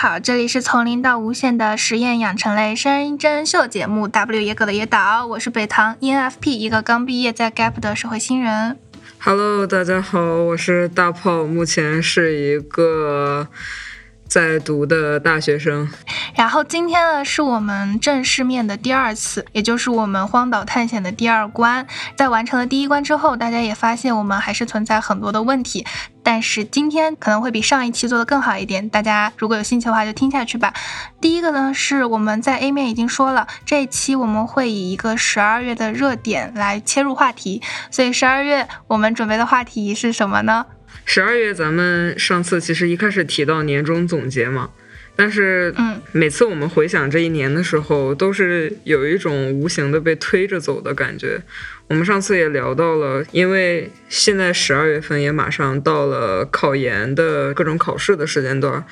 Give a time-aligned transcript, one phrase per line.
[0.00, 8.78] 好，这里是从零到无限的实验养成类声音真人秀节目《W 野狗的野岛》，我是北唐 ENFP，一个刚毕业在 Gap 的社会新人。
[9.18, 13.48] Hello，大家好，我是大炮，目前是一个。
[14.28, 15.88] 在读的大学生，
[16.34, 21.86] 然后今天呢是我们正式面的第二次，也就是我们荒岛探险的第二关。
[22.14, 25.86] 在完成了第一关之后，大家也发现我们还是存在很多的问题，
[26.30, 28.86] 但是今天可能会比上一期做的更好一点。
[28.90, 30.74] 大家如果有兴趣的话，就听下去吧。
[31.22, 40.66] 第一个呢是我们在 A 面已经说了，这一期我们会以一个十二月的热点来切入话题，所以十二月我们准备的话题是什么呢？
[41.06, 44.68] 十二月，咱们上次其实一开始提到年终总结嘛，
[45.16, 51.40] 但是，嗯，每次我们回想这一年的时候，都是有一种无形的被推着走的感觉。
[51.88, 58.84] 我们上次也聊到了，因为现在十二月份也马上到了考研的各种考试的时间段，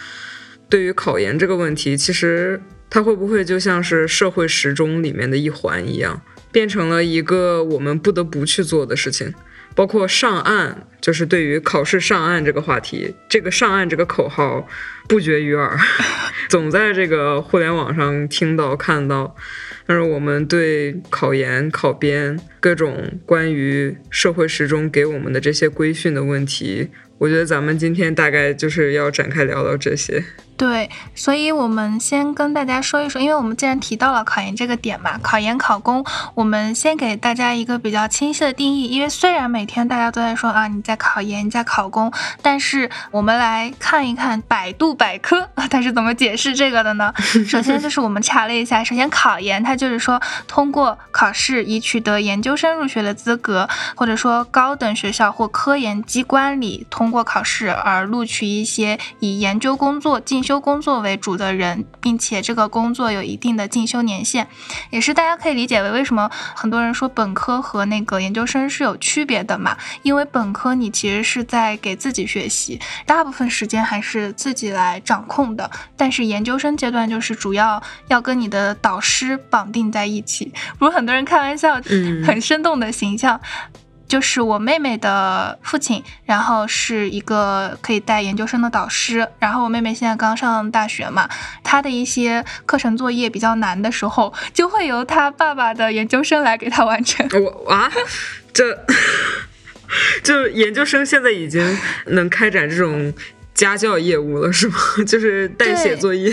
[0.70, 9.34] 对于考研这个问题，其实它会不会就像是社会时钟里面的一环一样，变成了一个我们不得不去做的事情？
[9.74, 14.67] 包括上岸，就是对于考试上岸这个话题，这个上岸这个口号
[15.06, 15.78] 不绝于耳，
[16.48, 19.36] 总在这个互联网上听到看到。
[19.86, 30.25] 但是我们对考研、考编各种关于社会时钟给我们的这些规训的问题，我觉得咱们今天大概就是要展开聊聊这些。
[30.56, 36.03] 对，所以我们先跟大家说一说，因为我们既然提到了考研这个点嘛，考研考公，
[36.34, 38.89] 我们先给大家一个比较清晰的定义。
[38.89, 47.12] 因为虽然每天大家都在说啊你在考研，你在考公，但是我们来看一看百度百科它是怎么解释这个的呢？
[47.46, 50.18] 首先就是我们查了一下，首先考研它就是说
[50.48, 60.46] 通过考试以取得研究生入学的资格，或者说高等学校或科研机关里通过考试而录取一些以研究工作进。
[60.46, 64.46] 修工作为主的人，并且这个工作有一定的进修年限，
[64.90, 69.77] 也是大家可以理解为为什么很多人说本科和那个研究生是有区别的嘛？
[70.02, 80.52] 因为本科你其实是在给自己学习，大部分时间还是自己来掌控的，但是研究生阶段就是主要要跟你的导师绑定在一起。
[80.78, 81.74] 不是很多人开玩笑，
[82.24, 83.40] 很生动的形象。
[84.08, 89.27] 就是我妹妹的父亲，然后是一个可以带研究生的导师。
[89.40, 91.29] 然后我妹妹现在刚上大学嘛，
[91.64, 97.29] 她的一些课程作业比较难的时候，就会由她爸爸的研究生来给她完成。
[97.42, 97.90] 我啊，
[98.52, 98.79] 这
[100.23, 103.12] 就研究生现在已经能开展这种
[103.55, 104.77] 家教业务了，是吗？
[105.05, 106.33] 就是代写作业。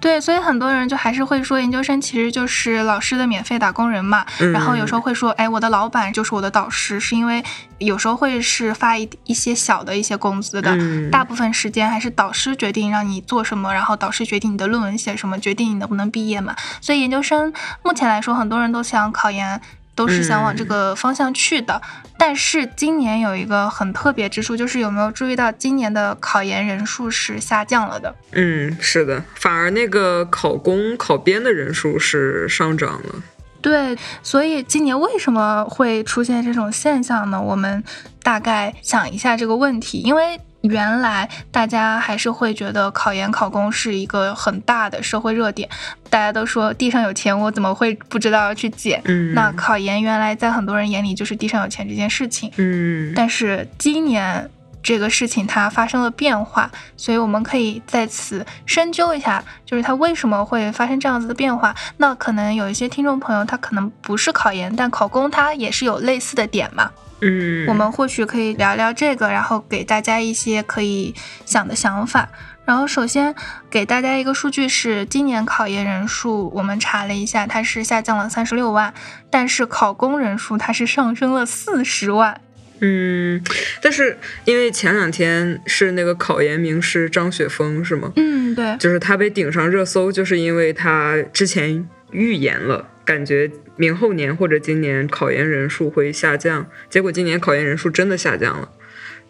[0.00, 4.24] 对，所以很多人就还是会说，研究生其实就是老师的免费打工人嘛。
[4.52, 7.44] 然后有时候会说，哎，我的老板就是我的导师，是因为
[7.76, 10.74] 有时候会是发一一些小的一些工资的，
[11.10, 16.56] 大部分时间还是导师决定让你做什么，然后导师决定你的论文写什么，决定你能不能毕业嘛。
[16.80, 19.60] 所以研究生目前来说，很多人都想考研。
[20.00, 21.78] 都是想往这个方向去的，
[22.16, 28.14] 但是今年有一个很特别之处，就是有没有注意到今年的考研人数是下降了的？
[28.32, 33.22] 嗯，是的，反而那个考公考编的人数是上涨了。
[33.60, 37.38] 对，所以今年为什么会出现这种现象呢？
[37.38, 37.84] 我们
[38.22, 40.40] 大概想一下这个问题，因为。
[40.62, 45.68] 原来大家还是会觉得考研考公是一个很大的社会热点，
[46.10, 49.00] 大家都说地上有钱，我怎么会不知道要去捡？
[49.04, 52.52] 嗯，那考研原来在很多人眼里就是地上有钱这件事情。
[52.56, 54.50] 嗯，但是今年
[54.82, 61.74] 这个事情它发生了变化，所以我们可以在此深究一下，就是它为什么会发生这样子的变化。
[61.96, 66.90] 那可能有一些听众朋友他可能不是考研，但考公他也是有类似的点嘛。
[67.22, 72.28] 嗯，我们或许可以聊聊这个，然后给大家一些可以想的想法。
[72.64, 73.34] 然后首先
[73.68, 78.94] 给大家一个数据是，今年考研人数我们查了一下，它是下降了三十六万，
[79.28, 82.40] 但是考公人数它是上升了四十万。
[82.80, 83.42] 嗯，
[83.82, 88.12] 但是因为前两天是那个考研名师张雪峰是吗？
[88.16, 93.50] 嗯，对，就是他被顶上热搜，就是因为他之前预言了，感觉。
[93.80, 98.72] 明后年或者今年考研人数会下降，结果今年考研人数真的下降了。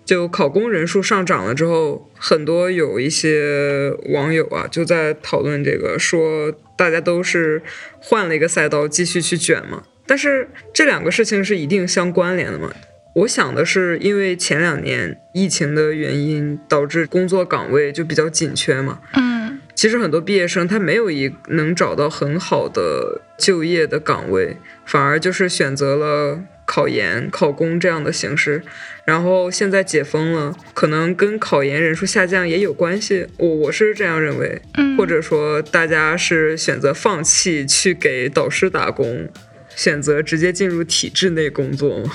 [0.05, 7.63] 就考公人数上涨了之后，很多有一些网友啊就在讨论这个，说大家都是
[8.01, 9.85] 换了一个赛道继续去卷嘛。
[10.05, 12.73] 但是这两个事情是一定相关联的嘛？
[13.15, 18.99] 我想的是，因为前两年疫情的原因，导致工作岗位就比较紧缺嘛。
[19.15, 19.40] 嗯。
[19.81, 28.63] 其实很多毕业生他没有一能找到很好的就业的岗位，反而就是选择了考研、考公这样的形式，
[29.07, 33.27] 然后现在解封了，可能跟考研人数下降也有关系。
[33.39, 34.61] 我我是这样认为，
[34.99, 39.31] 或者说大家是选择放弃去给导师打工，
[39.75, 42.13] 选择直接进入体制内工作吗？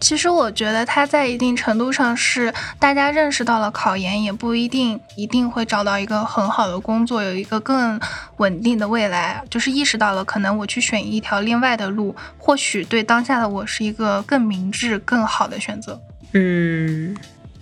[0.00, 8.00] 其实我觉得他在一定程度上是大家认识到了考研也不一定一定会找到一个很好的工作，有一个更
[8.38, 16.00] 稳定的未来，就是意识到了可能我去选一条另外的路，或许对当下的我是一个更明智、更好的选择。
[16.32, 17.14] 嗯，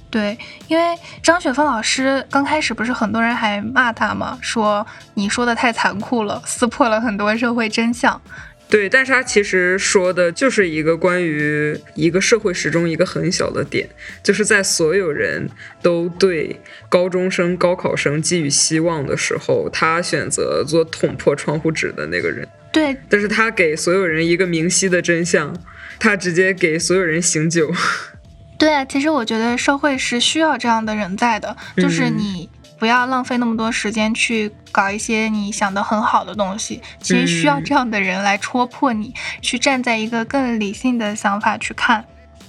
[0.08, 0.38] 对，
[0.68, 4.38] 因为张雪峰老师刚开始不是很多人还骂他吗？
[4.40, 8.20] 说你说的太残酷了，撕破了很多社会真相。
[8.68, 13.88] 对，但是他其实说的就是一个关于一个社会时钟一个很小的点，
[14.22, 15.48] 就是在所有人
[15.80, 22.46] 都对高中生、高考生寄予希望的时候，他选择做捅破窗户纸的那个人。
[22.70, 25.56] 对，但是他给所有人一个明晰的真相，
[25.98, 27.72] 他直接给所有人醒酒。
[28.58, 32.50] 对啊，其实我觉得社会是需要这样的人在的，就是你。
[32.78, 42.04] 不要浪费那么多时间去搞一些你想的很好的东西，其实需要这样的人来戳破你，去站在一个更理性的想法去看。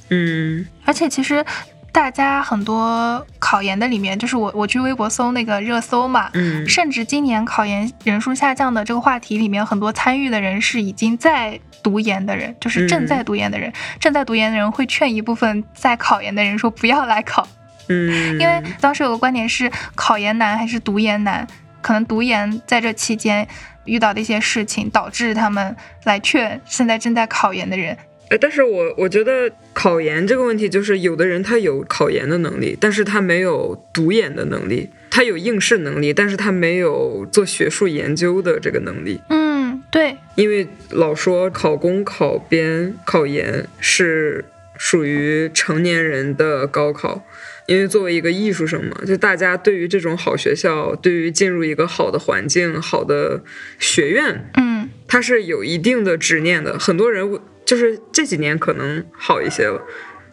[0.10, 1.44] 嗯，而且其实
[1.92, 17.48] 大家很多考研的里面，就是我我去微博搜那个热搜嘛，嗯，甚至今年考研人数下降的这个话题里面，很多参与的人是已经在读研的人，就是正在读研的人，正在读研的人会劝一部分在考研的人说不要来考。
[17.90, 21.46] 嗯，因为当时有个观点是考研难还是读研难，
[21.82, 23.48] 可能读研在这期间
[23.86, 27.98] 遇到的一些事情，导致他们来劝现在正在考研的人。
[28.30, 39.20] 哎，但是我我觉得考研这个问题，就是有的人他有考研的能力，但是他没有读研的能力，他有应试能力，但是他没有做学术研究的这个能力。
[39.30, 44.46] 嗯，对，因为老说考公、考编、考研是
[44.78, 47.24] 属于成年人的高考。
[47.70, 53.44] 因为作为一个艺术生嘛，就大家对于这种好学校，对于进入一个好的环境、好的
[53.78, 56.80] 学院，嗯，他是有一定的执念的。
[56.80, 59.86] 很多人就是这几年可能好一些了，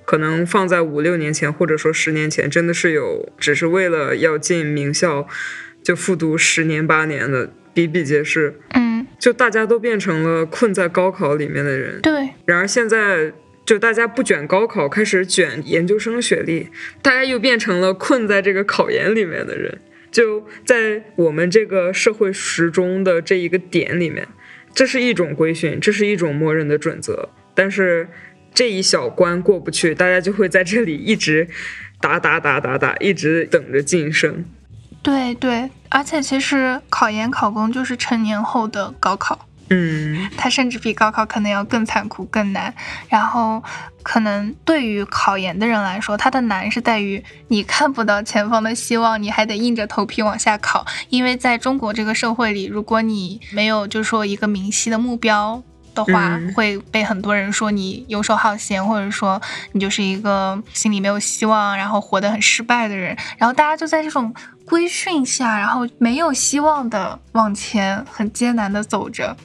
[0.07, 5.29] 可能放在五六年前或者说十年前，真的是有只是为了要进名校
[5.83, 8.59] 就复读十年八年的比比皆是。
[8.71, 12.01] 嗯，就大家都变成了困在高考里面的人。
[12.01, 13.35] 对，然而现在。
[13.67, 16.71] 就大家不卷高考，开始卷研究生学历，
[17.03, 19.81] 大家又变成了困在这个考研里面的人。
[20.13, 24.29] 就在我们这个社会时钟的这一个点里面，
[24.73, 27.29] 这是一种规训，这是一种默认的准则。
[27.55, 28.09] 但是
[28.55, 31.49] 这一小关过不去，大家就会在这里一直
[32.01, 34.45] 打打打打打，一直等着晋升。
[35.03, 39.46] 对对，而且其实考研考公就是成年后的高考。
[39.69, 42.73] 嗯，它甚至比高考可能要更残酷、更难。
[43.09, 43.63] 然后，
[44.03, 50.87] 可能对于考研的人来说，它的难是在于你看不到前方的希望，你还得硬着头皮往下考。
[51.09, 55.61] 因为在中国这个社会里，如果你没有就是说一个明晰的目标
[55.95, 59.43] 的话，会被很多人说你游手好闲，或者说
[59.73, 63.17] 你就是一个心里没有希望，然后活得很失败的人。
[63.37, 64.33] 然后大家就在这种
[64.65, 69.37] 规训下，然后没有希望的往前，很艰难的走着。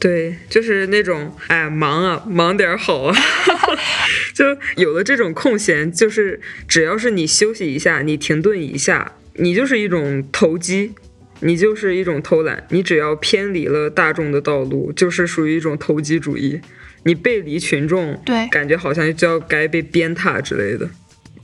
[0.00, 3.16] 对，就是那种，哎，忙啊，忙点好啊，
[4.32, 4.44] 就
[4.76, 10.92] 有了这种空闲，就是只要是你休息一下，你停顿一下，你就是一种投机，
[11.40, 16.60] 你就是一种偷懒，你只要偏离了大众的道路，就是属于一种投机主义，
[17.02, 20.88] 你背离群众，对，感觉好像就要该被鞭挞之类的。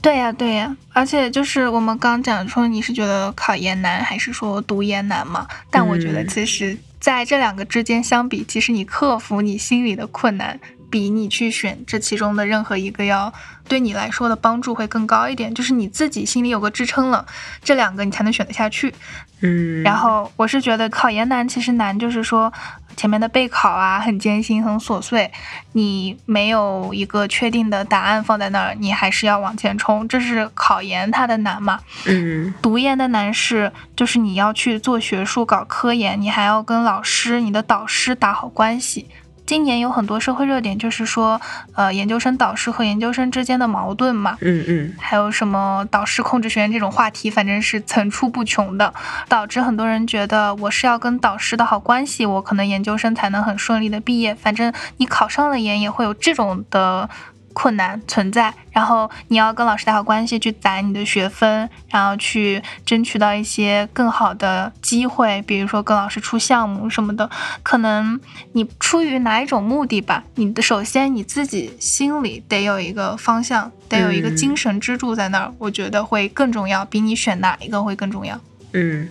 [0.01, 5.49] 对呀，对呀，而且就是我们刚讲说，你是觉得考研难，还是说读研难嘛？
[5.73, 6.77] 但我觉得其实。
[7.05, 10.59] 在这两个之间相比，其实你克服你心里的困难，
[10.89, 13.31] 比你去选这其中的任何一个要
[13.69, 15.55] 对你来说的帮助会更高一点。
[15.55, 17.27] 就是你自己心里有个支撑了，
[17.63, 18.95] 这两个你才能选得下去。
[19.43, 22.51] 嗯，然后我是觉得考研难，其实难就是说。
[22.97, 25.31] 前面的备考啊，很艰辛，很琐碎，
[25.73, 31.81] 你没有一个确定的答案放在那儿，你还是要往前冲，这是考研它的难嘛？
[32.07, 39.09] 嗯，读研的难是，就是你要去做学术、搞科研，你还要跟老师、你的导师打好关系。
[39.47, 41.41] 今年有很多社会热点，就是说，
[41.75, 48.95] 呃，研究生导师和研究生之间的矛盾嘛，嗯嗯，还有什么导师控制学员这种话题，反正是层出不穷的，
[49.29, 54.35] 导致很多人觉得我是要跟导师的好关系，我可能研究生才能很顺利的毕业。
[54.35, 57.11] 反正你考上了研，也会有这种的
[57.55, 67.31] 困难存在，然后你要跟老师打好关系，去攒你的学分，然后去争取到一些更好的机会，比如说跟老师出项目什么的。
[67.63, 68.21] 可能
[68.53, 78.39] 你出于哪一种目的吧，你的首先你自己心里得有一个方向，得有一个精神支柱在那儿，我觉得会更重要，比你选哪一个会更重要。
[78.73, 79.09] 嗯。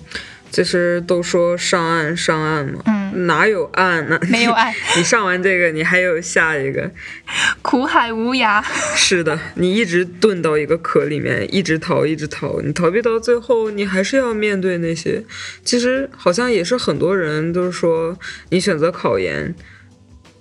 [0.53, 4.19] 其实都说上岸上岸嘛，嗯，哪有岸呢？
[4.29, 4.71] 没有岸。
[4.95, 6.91] 你上完这个，你还有下一个，
[7.63, 8.63] 苦海无涯。
[8.95, 15.23] 是的，你一直遁到一个壳里面，一直逃，一直逃，你逃避到最后，你还是要面对那些。
[15.65, 18.15] 其实好像也是很多人都是说，
[18.49, 19.55] 你选择考研，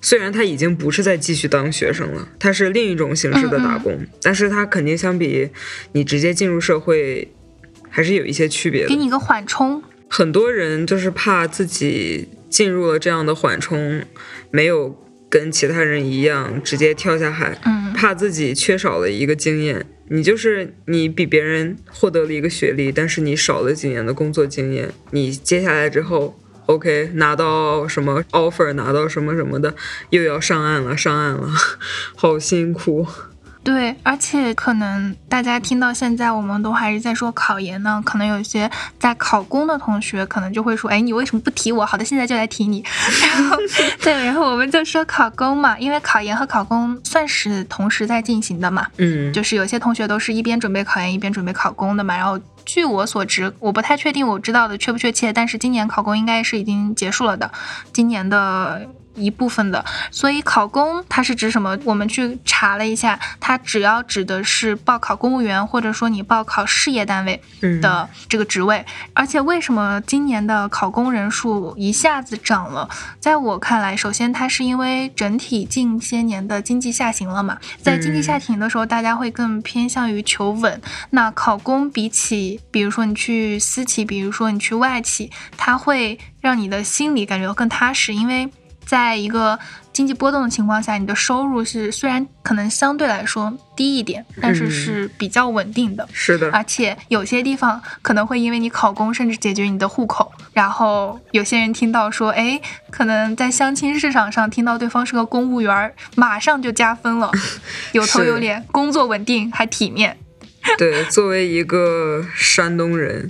[0.03, 5.49] 虽然他已经不是在继续当学生了，他是另一种形式的打工，但是他肯定相比
[5.93, 7.33] 你直接进入社会，
[7.89, 8.89] 还是有一些区别的。
[8.91, 9.83] 给你一个缓冲。
[10.15, 14.05] 很多人就是怕自己进入了这样的缓冲，
[14.51, 14.95] 没有
[15.31, 19.87] 跟其他人一样直接跳下海，嗯，怕自己缺少了一个经验。
[20.09, 24.91] 你就是你比别人获得了一个学历，但是你少了几年的工作经验。
[25.13, 29.75] 你接下来之后，OK，拿到什么 offer，拿到什么什么的，
[30.11, 31.49] 又要上岸了，上岸了，
[32.15, 33.07] 好辛苦。
[33.65, 38.03] 对，而且可能大家听到现在，我们都还是在说考研呢。
[38.05, 42.83] 可能有些在考公的同学，可能就会说：“哎，你为什么不提我？”好的，现在就来提你。
[43.23, 43.57] 然后，
[44.03, 48.87] 对，然后我们就说考公嘛，因为考研和考公算是同时在进行的嘛。
[48.99, 52.17] 嗯，就是有些同学都是一边准备考研一边准备考公的嘛。
[52.17, 57.49] 然后，据我所知，我不太确定我知道的确不确切，但是今年考公应该是已经结束了的。
[57.93, 58.89] 今年的。
[59.15, 61.79] 一部分的，所以考公它是指什么？
[61.85, 67.41] 我们去查了一下，它只要指的是报考公务员，或者说你报考事业单位
[67.81, 68.85] 的这个职位。
[69.15, 72.89] 而且为什么今年的考公人数一下子涨了？
[73.21, 80.81] 在我看来，首先它是因为整体近些年的经济下行了嘛，在经济下行的时候，大家会更偏向于求稳。
[81.11, 88.51] 那考公比起，比如说你去私企，比如说你去外企，它会让你的心里感觉到更踏实，因为。
[88.85, 89.59] 在一个
[89.93, 96.09] 经济波动的情况下，你的收入是虽然可能相对来说低一点，但是是比较稳定的。
[96.13, 100.33] 是的，而且有些地方可能会因为你考公，甚至解决你的户口。
[100.53, 102.61] 然后有些人听到说，哎，
[102.91, 107.31] 可能在相亲市场上听到对方是个公务员，马上就加分了，
[107.93, 110.19] 有头有脸，工作稳定还体面。
[110.79, 113.29] 对，作为一个山东人。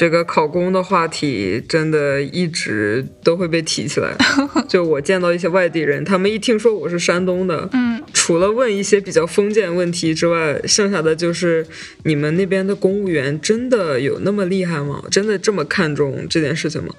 [0.00, 4.16] 这个考公的话题真的一直都会被提起来。
[4.66, 11.66] 就我见到一些外地人，他们一听说我是山东的，嗯，除了问一些比较封建问题之外，剩下的就是
[12.04, 15.04] 你们那边的公务员真的有那么厉害吗？
[15.10, 16.94] 真的这么看重这件事情吗？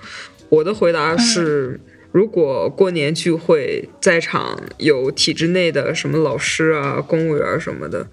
[0.49, 1.79] 我的回答是，
[2.11, 8.05] 如果过年聚会在场有体制内的什么老师啊、公务员什么的。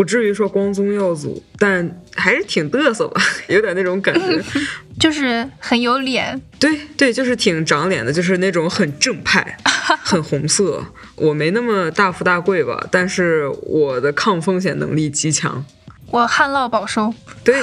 [0.00, 4.42] 不至于说光宗耀祖，但还是挺嘚瑟吧， 有点那种感觉，
[4.98, 6.40] 就是很有脸。
[6.58, 9.58] 对对，就是挺长脸的，就是那种很正派，
[10.02, 10.82] 很红色。
[11.16, 15.62] 我没那么大富大贵吧，但是我的抗风险能力极强。
[16.10, 17.12] 我旱涝保收。
[17.44, 17.62] 对，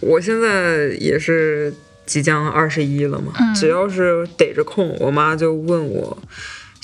[0.00, 1.74] 我现在也是
[2.06, 6.16] 即将二十一了嘛，只要是逮着空，我妈就问我。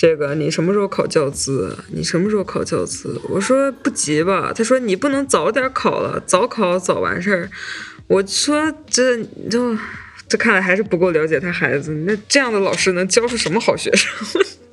[0.02, 1.78] 这个你什么时候考教资？
[1.92, 3.20] 你什么时候考教资？
[3.28, 4.52] 我说不急吧。
[4.52, 7.48] 他说你不能早点考了，早考早完事儿。
[8.08, 9.78] 我说这就
[10.28, 11.92] 这看来还是不够了解他孩子。
[12.04, 14.10] 那这样的老师能教出什么好学生？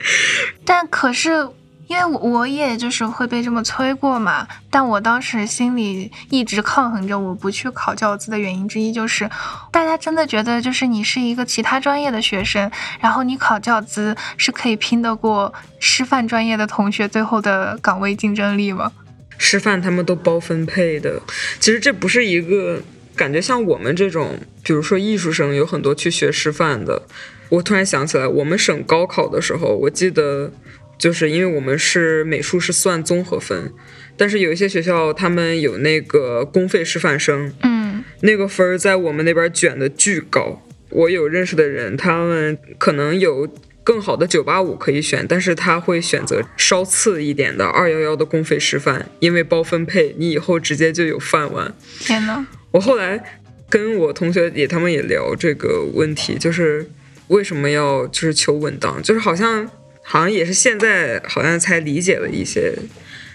[0.65, 1.48] 但可是。
[1.89, 9.27] 因为我我也就是会被这么催过嘛，但我当时心里一直抗衡着我不去考教资的原因之一就是，
[9.72, 12.69] 大家真的觉得就是你是一个其他专业的学生，
[13.00, 18.91] 然后你考教资是可以拼得过师范专业的同学最后的岗位竞争力吗？
[19.39, 21.19] 师范他们都包分配的，
[21.60, 22.79] 其实这不是一个
[23.15, 27.01] 感觉像我们这种，比如说艺术生有很多去学师范的，
[27.50, 30.51] 我突然想起来，我们省高考的时候，我记得。
[30.99, 33.71] 就是因为我们是美术是算综合分，
[34.17, 40.61] 但是有一些学校他们有那个公费师范生，嗯，那个分儿在我们那边卷的巨高。
[40.89, 43.47] 我有认识的人，他们可能有
[43.83, 51.73] 更好的九八五可以选，但是他会选择稍次一点的二幺幺的公费师范，因为包分配，你以后直接就有饭碗。
[51.99, 53.23] 天呐，我后来
[53.69, 56.89] 跟我同学也，他们也聊这个问题，就是
[57.29, 59.69] 为什么要就是求稳当，就是好像。
[60.11, 62.73] 好像也是现在好像才理解了一些，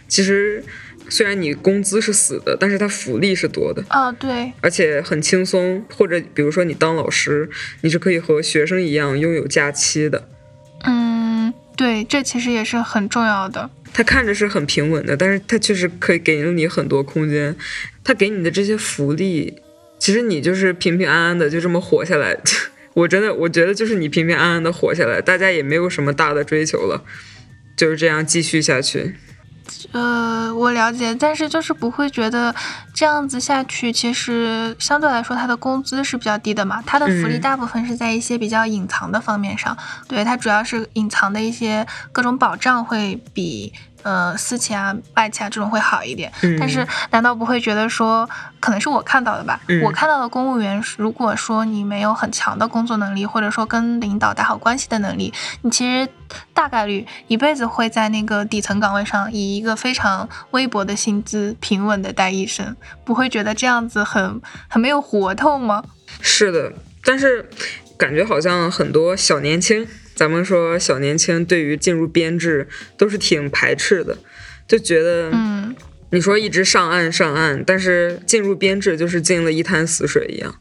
[0.08, 0.60] 其实
[1.08, 3.80] 虽然你工资是死的，但是它福利是多的。
[3.90, 5.84] 哦，对，而且很轻松。
[5.94, 7.48] 或者比如说你当老师，
[7.82, 10.28] 你是可以和学生一样拥有假期的。
[10.82, 13.70] 嗯，对，这其实也是很重要的。
[13.92, 17.54] 它看着是很平稳的，但是它确实可以给了你很多空间。
[18.02, 19.62] 它给你的这些福利，
[20.00, 22.36] 其实你就是平平安安的就这么活下来。
[22.94, 27.04] 我真的我觉得就是你平平安安的活下来，大家也没有什么大的追求了，
[27.76, 29.16] 就是这样继续下去。
[29.92, 32.54] 呃，我了解，但是就是不会觉得
[32.94, 43.72] 这样子下去，其实相对来说他的工资是比较低的嘛，他的福利大部分是在一些比较隐藏的方面上，对他主要是隐藏的一些各种保障会比。
[44.04, 46.30] 呃，私企啊、外企啊这种会好一点，
[46.60, 48.28] 但是难道不会觉得说，
[48.60, 49.58] 可能是我看到的吧？
[49.82, 55.32] 我看到的公务员，如果说你没有很强的工作能力，或者说跟领导打好关系的能力，
[55.62, 56.06] 你其实
[56.52, 65.82] 大概率一辈子会在那个底层岗位上，以一个非常微薄的薪资平稳的待一生，不会觉得这样子很很没有活头吗？
[66.20, 67.48] 是的，但是
[67.96, 69.88] 感觉好像很多小年轻。
[70.14, 74.16] 咱们说小年轻对于进入编制都是挺排斥的，
[74.68, 75.74] 就觉得，嗯，
[76.10, 80.54] 你说一直上岸上岸，但是进入编制就是进了一滩死水一样，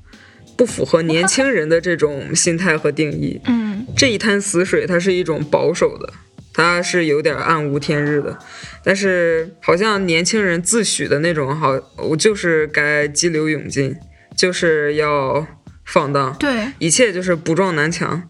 [0.57, 3.39] 不符合年 轻人的这种心态和定义。
[3.45, 6.12] 嗯，这一滩死水它是一种保守的，
[6.53, 8.39] 它是有点暗无天日的，
[8.83, 13.95] 但是好像年轻人自诩的那种好，我就是该激流勇进，
[14.36, 15.45] 就是要
[15.86, 18.27] 放荡，对，一切就是不撞南墙。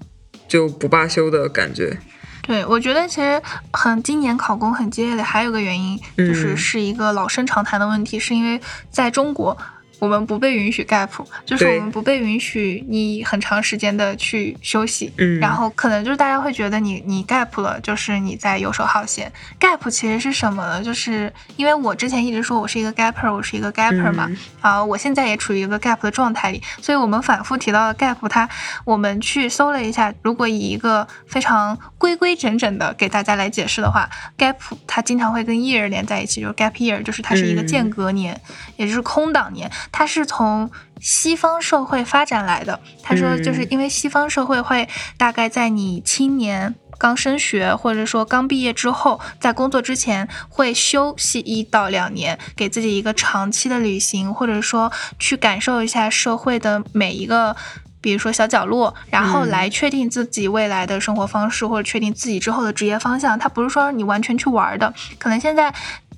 [0.53, 1.97] 就不罢休的感觉，
[2.43, 3.41] 对我觉得其实
[3.71, 9.57] 很今年考公很激烈的还有个原因，就是是一个老生常谈的问题，是因为在中国。
[9.99, 11.09] 我们不被允许 gap，
[11.45, 19.31] 就是我们不被允许你很长时间的去休息，嗯，然后可能就是大家会觉得你你 gap 了，就是你在游手好闲。
[19.59, 20.83] gap 其实是什么呢？
[20.83, 28.49] 就是因为我之前一直说我是一个 gapper，我是一个 gapper 嘛，啊，我现在也处于一个 gap 的状态里，所以我们反复提到的 gap，它
[28.83, 38.39] 我们去搜了一下，如果以一个非常规规整整的给大家来解释的话，gap 它经常会跟 year 连在一起，就是 gap year，就是它是一个间隔年，
[38.75, 39.69] 也就是空档年。
[39.91, 42.79] 它是从西方社会发展来的。
[43.01, 57.55] 他说，就是因为西方社会会大概在你青年刚升学，或者说刚毕业之后，在工作之前会休息一到两年，给自己一个长期的旅行，或者说去感受一下社会的每一个，
[57.99, 63.37] 比如说小角落，然后来确定自己未来的生活方式，或者确定自己之后的职业方向。
[63.37, 65.73] 它不是说你完全去玩的，可能现在。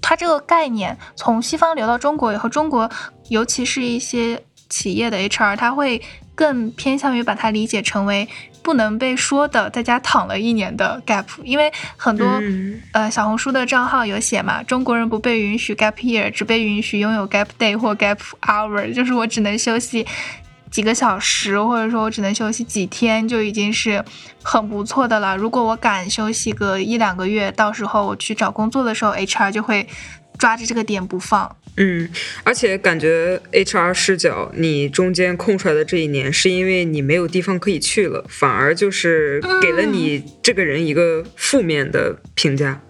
[0.08, 2.88] 它这个概念从西方流到中国以后，中国
[3.30, 4.40] 尤其是一些
[4.70, 6.00] 企业的 HR，他会
[6.36, 8.30] 更偏向于把它理解成为
[8.62, 12.40] 不能被说的在家躺了一年的 gap，因为很多
[12.92, 20.06] 呃小红书的账号有写嘛，中国人不被允许 gap year，只被允许拥有 gap day 或 gap hour，就是我只能休息。
[20.76, 24.04] 几个小时，或者说我只能休息几天，就已经是
[24.44, 25.38] 很不错的了。
[25.38, 29.88] 如果我敢休息个一两个月，到时候我去找工作的时候，HR 就会
[30.38, 31.56] 抓着这个点不放。
[31.78, 32.10] 嗯，
[32.44, 42.82] 而且感觉 HR 视角，你中间空出来的这一年，是因为你没有地方可以去了，反而就是给了你这个人一个负面的评价。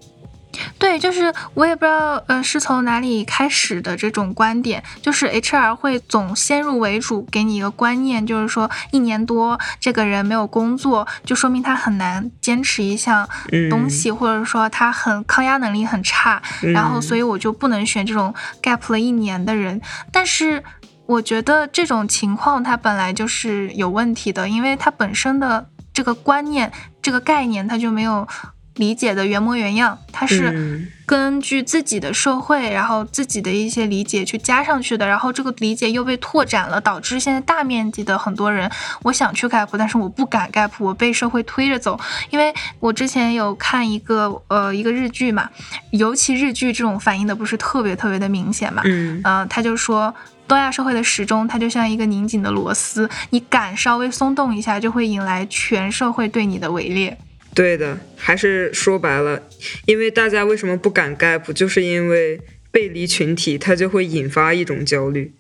[0.78, 13.28] 对，就是我也不知道，呃，是从哪里开始的这种观点，就是 HR 会总先入为主给你一个观念，就是说一年多这个人没有工作，就说明他很难坚持一项
[13.70, 16.42] 东西，或者说他很抗压能力很差，
[16.74, 19.82] 然后所以我就不能选这种 gap 了一年的人。
[20.12, 20.64] 但是
[21.06, 28.28] 我觉得这种情况它本来就是有问题的，因为它本身的这个观念、这个概念它就没有。
[28.76, 38.70] 理解的原模原样，它是根据自己的社会，然后自己的一些理解去加上去的，然后这个理解又被拓展了，导致现在大面积的很多人，
[39.04, 42.00] 我想去 gap，但是我不敢 gap，我被社会推着走。
[42.32, 45.50] 因为我之前有看一个呃一个日剧嘛，
[45.92, 50.14] 尤其日剧这种反映的不是特别特别的明显嘛，嗯，呃，他就说
[50.48, 57.18] 东亚社会的时钟，它就像一个拧紧的螺丝，你敢稍微松动一下，就会引来全社会对你的围猎。
[57.56, 59.42] 对的，还是说白了，
[59.86, 65.34] 因为大家为什么不敢 gap，就是因为背离群体，它就会引发一种焦虑。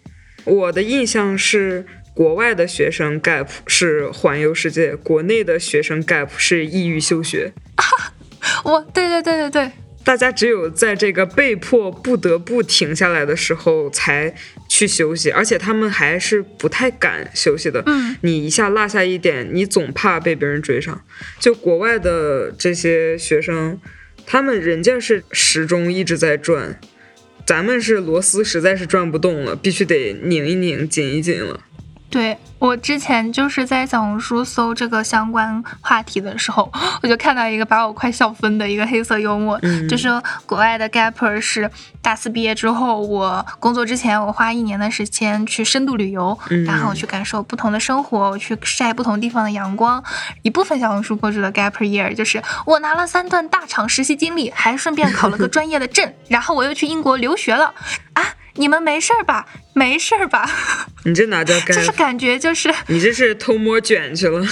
[0.46, 7.52] 我的印象是，国外的学生 gap 是环游世界，国内的学生 gap 是抑郁休学。
[8.64, 9.72] 我，对对对对对。
[10.06, 14.34] 大家只有在这个被迫不得不停下来的时候才
[14.70, 17.82] 去休息，而且他们还是不太敢休息的。
[17.88, 21.04] 嗯，你一下落下一点，你总怕被别人追上。
[21.40, 23.82] 就国外的这些学生，
[24.28, 26.80] 他们人家是时钟一直在转，
[27.44, 31.62] 咱们是螺丝实在是转不动了，必须得拧一拧、紧一紧了。
[32.16, 36.72] 对我之前就是在小红书搜这个相关话题的时候，
[37.04, 40.08] 我就看到一个把我快笑疯的一个黑色幽默，就是
[40.46, 41.70] 国外的 gapper 是
[42.02, 50.02] 大四毕业之后，我工作之前我花一年的时间去深度旅游，然后去感受不同的生活，我去晒不同地方的阳光。
[50.42, 57.74] 一部分小红书博主的 gapper year 就是我拿了三段大厂实习经历，还顺便考了个专业的证， 然后我又去英国留学了
[58.14, 58.24] 啊。
[58.56, 59.46] 你们没事儿吧？
[59.74, 60.50] 没事儿吧？
[61.04, 61.78] 你这哪叫干？
[61.78, 64.46] 就是感觉就是你这是偷摸卷去了。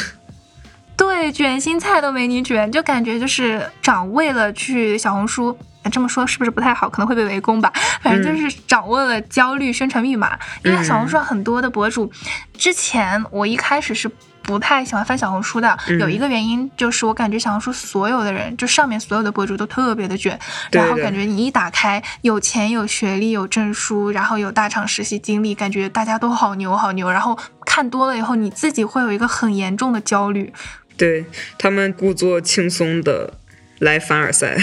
[0.95, 5.57] 对，卷心菜都没你卷，就感觉就是掌握了去小红书，
[5.91, 6.89] 这么说是不是不太好？
[6.89, 7.71] 可能会被围攻吧。
[8.01, 12.11] 反正就是掌握了焦虑生成密码，因为小红书上很多的博主，
[12.57, 14.09] 之前我一开始是。
[14.43, 20.37] 不太喜欢翻小红书的，有一个原因就是我感觉小红书所有的人，就上面所有的博主都特别的卷，
[20.71, 30.53] 然后感觉你一打开，有钱有学历有证书，然后有大厂实习经历，感觉大家都好牛好牛，然后看多了以后，你自己会有一个很严重的焦虑。
[30.97, 31.25] 对
[31.57, 33.33] 他们故作轻松的
[33.79, 34.57] 来凡尔赛，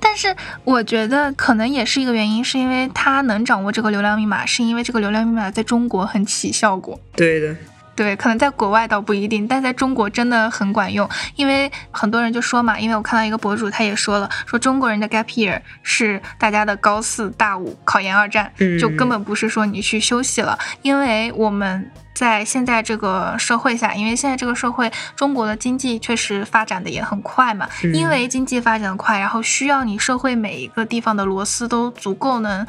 [0.00, 7.00] 但是我觉得可能也是一个原因，是因为他能掌握这个流量密码，是因为这个流量密码在中国很起效果。
[7.14, 7.56] 对的。
[7.96, 11.06] 对，可能在国外倒不一定，但在中国真的很管用。
[11.36, 18.50] 因为很多人就说嘛，因为我看到一个博主，他也说了，说中国人的 gap year 是大家的高四、大五考研二战，
[18.80, 20.58] 就根本不是说你去休息了。
[20.80, 27.68] 因为我们在现在这个社会下，因为现在这个社会，中国的经济确实发展的也很快嘛。
[27.92, 32.66] 因为经济发展的快，然后需要你社会每一个地方的螺丝都足够能。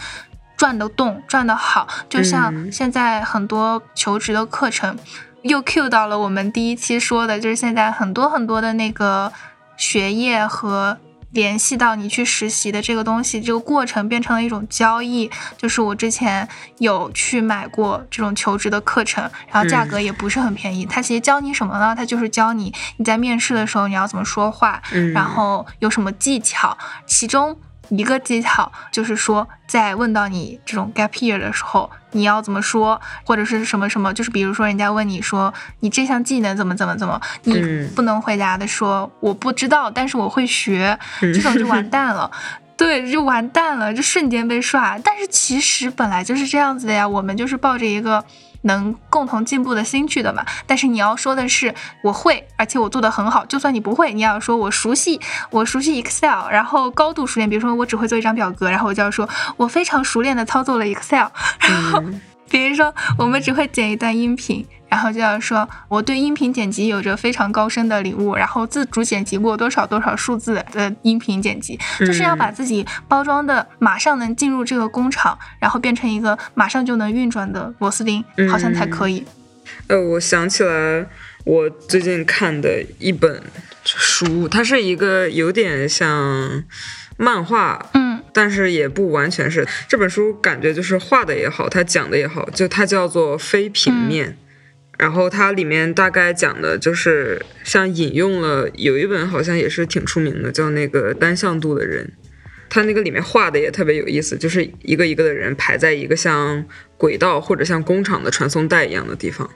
[0.62, 4.96] 转得动，转得好，就像现在很多求职的课程，
[5.42, 9.34] 又 cue 到了我们第一期说的，就是现在很多很多的那个
[9.76, 11.00] 学业和
[11.32, 15.32] 联系到你去实习的这个东西，这个过程变成了一种交易。
[15.58, 16.48] 就是我之前
[16.78, 20.86] 有去买过这种求职的课程，然后价格也不是很便宜。
[20.86, 21.96] 它其实教你什么呢？
[21.98, 24.80] 它就是教你你在面试的时候你要怎么说话，
[25.16, 27.58] 然后有什么技巧，其中。
[27.90, 42.32] 一个技巧就是说，在问到你这种 gap year 的时候，你要怎么说，或者是什么什么，就是比如说人家问你说你这项技能怎么怎么怎么，你不能回答的说我不知道，但是我会学，这种就完蛋了，
[42.78, 44.98] 对，就完蛋了，就瞬间被刷。
[45.00, 48.24] 但是其实本来就是这样子的呀，我们就是抱着一个。
[48.64, 50.46] 能共同进步的心去的嘛？
[50.66, 53.46] 但是你要说的是我会，而且我做的很好。
[53.46, 55.20] 就算你不会，你要说我熟悉，
[55.50, 57.50] 我熟悉 Excel，然后高度熟练。
[57.50, 61.28] 比如说我只会做一张表格，然后我就要说我非常熟练的操作了 Excel。
[61.60, 62.04] 然后
[62.52, 64.66] 比如说我们只会剪一段音频。
[64.92, 79.24] 然后就要说，我对音频剪辑有着非常高深的领悟，然后自主剪辑过多少多少数字的音频剪辑，就是要把自己包装的马上能进入这个工厂，然后变成一个马上就能运转的螺丝钉，好像才可以。
[79.88, 81.06] 呃，我想起来
[81.46, 83.42] 我最近看的一本
[83.86, 86.66] 书，它是一个有点像
[87.16, 89.68] 漫画，嗯，但是也不完全是。
[89.88, 94.38] 这本书感觉就是画的也好，它讲的也好，就它叫做非平面。
[94.98, 102.12] 然后它里面大概讲的就是像引用了有一本好像也是挺出名的，叫那个单向度的人，
[102.70, 106.64] 他那个里面画的也特别有意思，就是一个一个的人排在一个像
[106.98, 109.50] 轨道或者像工厂的传送带一样的地方。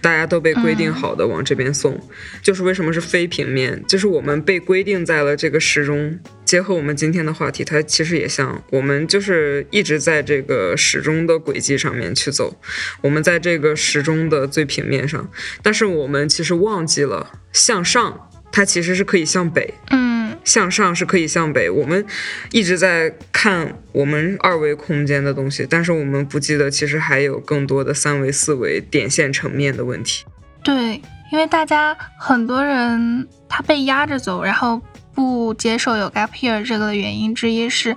[0.00, 2.00] 大家都被规定好的往这边送，
[2.42, 3.84] 就是为什么是非平面？
[3.86, 6.18] 就是我们被规定在了这个时钟。
[6.44, 12.60] 结合我们今天的话题，它其实也像我们就是一直在这个时钟的轨迹上面去走，
[13.02, 15.30] 我们在这个时钟的最平面上，
[15.62, 19.74] 但是我们其实忘记了向上，它其实是可以向北。
[19.90, 20.29] 嗯。
[20.44, 22.04] 向上是可以向北，我们
[22.50, 30.24] 一直在看我们二维空间的东西，但是我们不记得其实还有更多的三维、四维点线层面的问题。
[30.62, 31.00] 对，
[31.30, 34.80] 因为大家很多人他被压着走，然后
[35.14, 37.94] 不接受有 gap year 这个的原因之一是。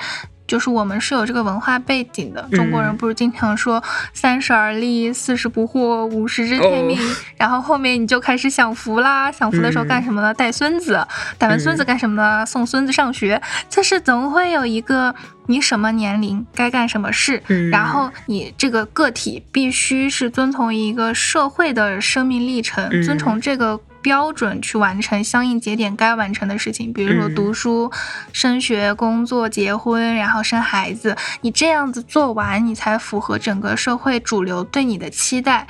[0.54, 6.96] 就是我们是有这个文化背景的，中国人不是经常说三十而立，四十不惑，五十知天命，
[7.38, 9.32] 然后后面你就开始享福啦。
[9.32, 10.32] 享福的时候干什么呢？
[10.32, 11.08] 带孙子，
[11.40, 12.46] 带完孙子干什么呢？
[12.46, 13.42] 送孙子上学。
[13.68, 15.16] 就是总会有一个
[15.48, 23.80] 你什么年龄该干什么事，然后你这个个体必须是遵从一个社会的生命历程，遵从这个。
[24.04, 27.92] 标准去完成相应节点该完成的事情，比如说读书、
[28.34, 31.16] 升学、工作、结婚，然后生孩子。
[31.42, 35.66] 你这样子做完，你才符合整个社会主流对你的期待，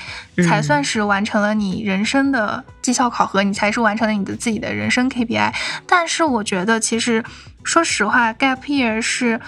[0.45, 5.53] 才算是完成了你人生的绩效考核，你才是完成了你的自己的人生 KPI。
[5.87, 7.23] 但是我觉得，其实
[7.63, 9.39] 说实话，gap year 是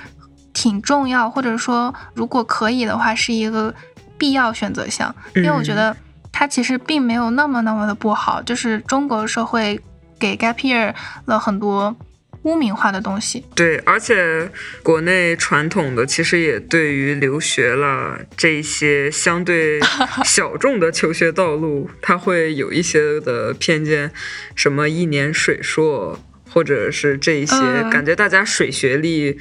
[0.54, 3.74] 挺重要，或者说如果可以的话，是一个
[4.18, 5.98] 必要选择项，因为我觉得。
[6.38, 9.80] 它其实并没有那么那么的不好，就是中国社会
[10.20, 10.94] 给 gap year
[11.26, 11.96] 了很多。
[12.44, 14.48] 污名化的东西，对，而且
[14.84, 19.80] 国内传统的其实也对于留学了这些相对
[20.24, 24.12] 小众的求学道路，它会有一些的偏见，
[24.54, 27.56] 什么一年水硕，或者是这一些，
[27.92, 29.40] 感觉大家水学历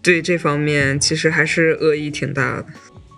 [0.00, 2.66] 对这方面其实还是恶意挺大的。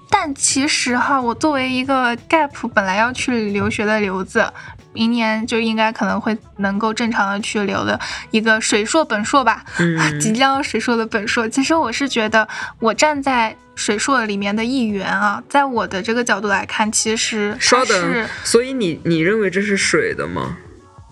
[0.09, 4.45] 但其实哈，我作为一个 gap 本来要去留学的留子。
[4.93, 9.63] 明年就应该可能会能够正常的去留的一个水硕本硕吧，
[10.19, 11.47] 即将水硕的本硕。
[11.47, 20.57] 其实我是觉得，我站在水硕里面的一员啊，在我的这个角度来看，其实稍等，所以你你认为这是水的吗？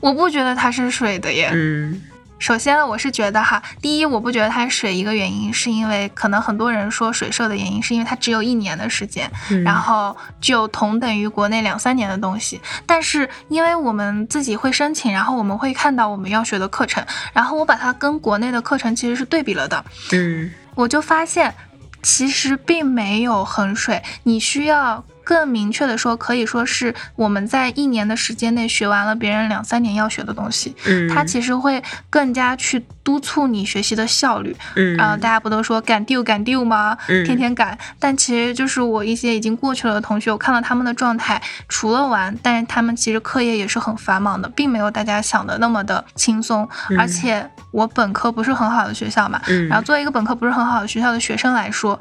[0.00, 1.50] 我不觉得它是水的耶。
[1.52, 2.00] 嗯。
[2.38, 9.30] 首先呢，我是觉得哈，第一，我不觉得它是水，一个原因是因为可能很多人说水社的原因是因为它只有一年的时间，
[9.64, 12.60] 然后就同等于国内两三年的东西。
[12.84, 21.54] 但是因为我们自己会申请，然后我们会看到我们要学的课程，然后我把它跟国内的课程其实是对比了的，嗯，我就发现
[22.02, 25.02] 其实并没有衡水，你需要。
[25.24, 30.76] 更明确的说，可以说是我们在一年的时间内学完了别人两三年要学的东西。
[30.87, 34.54] 嗯，它其实会更加去督促你学习的效率。
[34.76, 36.96] 嗯，然后大家不都说赶 due 赶 due 吗？
[37.08, 37.76] 嗯，天天赶。
[37.98, 46.68] 但其实就是我一些已经过去了的同学，我看到他们的状态，除了玩，但是他们其实课业也是很繁忙的，并没有大家想的那么的轻松。
[46.98, 51.98] 而且我本科不是很好的学校嘛，嗯，然后作为一个本科不是很好的学校的学生来说。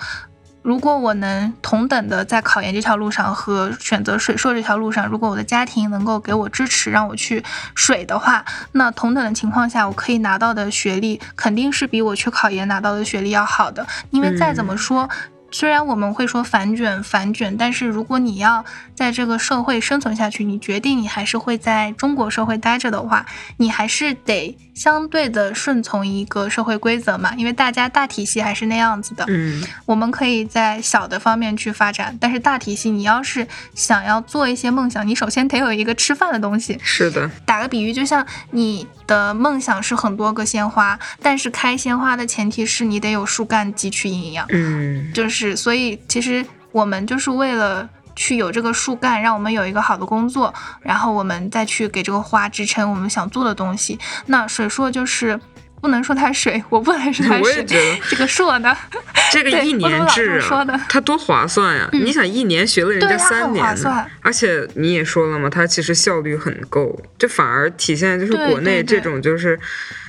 [0.63, 7.43] 如果我能同等的在考研这条路上和选择水硕这条路上，如果我的家庭能够给我支持，让我去
[7.76, 15.10] 水的话，那同等的情况下，我可以拿到的学历肯定是比我去考研拿到的学历要好的，因为再怎么说。
[15.52, 23.25] 虽然我们会说反卷反卷，但是如果你要在这个社会生存下去，你决定你还是会在中国社会待着的话，
[23.58, 29.25] 你还是得相对的顺从一个社会规则嘛，因为大家大体系还是那样子的。
[29.27, 36.79] 嗯，我们可以在小的方面去发展，但是大体系，你要是想要做一些梦想，你首先得有一个吃饭的东西。
[36.82, 44.45] 是的，打个比喻，就像你的梦想是很多个鲜花，但是开鲜花的前提是你得有树干汲取营养。
[44.49, 45.34] 嗯，就是。
[45.34, 53.99] 是，所以其实我们就是为了去有这个树干，让我们有一个好的工作，然后我们再去给这个花支撑我们想做的东西。
[54.28, 55.39] 那水硕就是
[55.82, 57.41] 不能说它水，我不能说它水。
[57.43, 58.76] 我也觉得这个硕呢，
[59.32, 61.89] 这个一年制啊，它多划算呀！
[61.91, 63.65] 你想一年学了人家三年，
[64.21, 69.60] 而且你也说了嘛，它其实效率很够，这反而体现就是国内这种就是。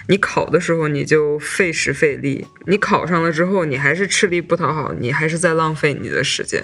[0.06, 6.62] 你考的时候你就费时费力，你考上了之后你还是吃力不讨好，你还是在浪费你的时间。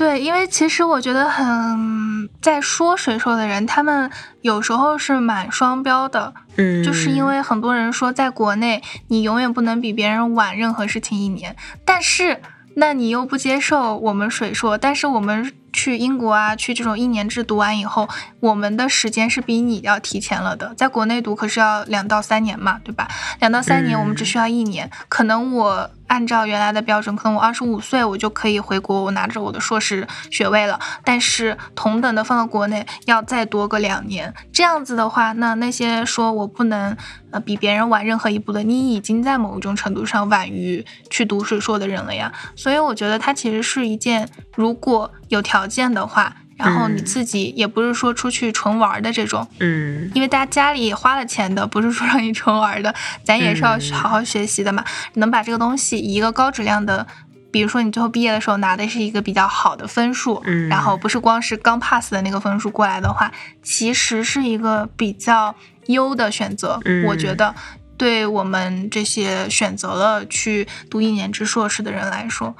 [0.00, 4.10] 对，因为其实我觉得很在说水硕的人，他们
[4.40, 6.32] 有时候是蛮双标的。
[6.56, 12.40] 嗯，就是因为很多人说在国内你永远不能比别人晚任何事情一年，但是
[12.76, 15.52] 那你又不接受我们水硕，但是我们。
[15.72, 18.08] 去英国啊，去这种一年制读完以后，
[18.40, 20.74] 我们的时间是比你要提前了的。
[20.74, 23.08] 在国内读可是要两到三年嘛，对吧？
[23.38, 24.90] 两到三年，我们只需要一年。
[25.08, 30.80] 可能我按照原来的标准，可能我二十五岁我就可以回国，我拿着我的硕士学位了。
[31.04, 36.96] 但是同等的放到国内要再多个两年，这样子的话，那那些说我不能
[37.30, 42.32] 呃比别人晚任何一步的，你已经在某一种程度上晚于去读水硕的人了呀。
[42.56, 45.10] 所以我觉得它其实是一件如果。
[45.28, 52.94] 有条件的话，然后你自己也不是说出去纯玩的这种，嗯，因为大家家里也花了钱的，不是说让你纯玩的，
[53.24, 54.84] 咱也是要好好学习的嘛。
[55.14, 57.06] 能把这个东西以一个高质量的，
[57.50, 65.54] 比如说你最后毕业的时候拿的是一个比较好的分数，嗯，然后不是光是刚 pass 的那个分数过来的话，其实是一个比较
[65.86, 66.78] 优的选择。
[67.06, 67.54] 我觉得，
[67.96, 72.54] 对我们这些选择了去读一年制硕士的人来说。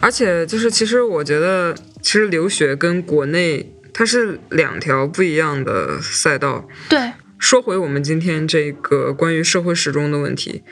[0.00, 6.68] 而且就是，其实我觉得，其实留学跟国内它是两条不一样的赛道。
[6.88, 10.62] 对，说回我们今天这个关于社会时钟的问题，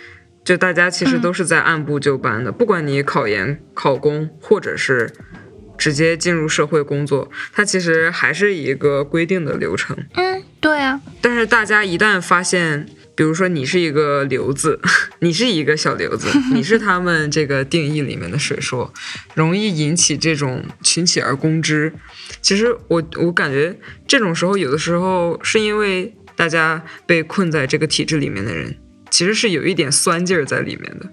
[0.44, 5.10] 就大家其实都是在按部就班的，不管你考研、考公，或者是
[5.76, 9.96] 直接进入社会工作，它其实还是一个规定的流程。
[10.14, 11.00] 嗯，对啊。
[11.20, 12.86] 但是大家一旦发现，
[13.16, 14.78] 比如说，你是一个瘤子，
[15.20, 18.92] 你是一个小瘤子， 你是他们这个定义里面的水硕，
[19.34, 21.92] 容易引起这种群起而攻之。
[22.42, 23.76] 其实我我感觉
[24.06, 28.76] 这种时候，有的时候是因为大家被困在这个体制里面的人，
[29.10, 31.06] 其实是有一点酸劲儿在里面的。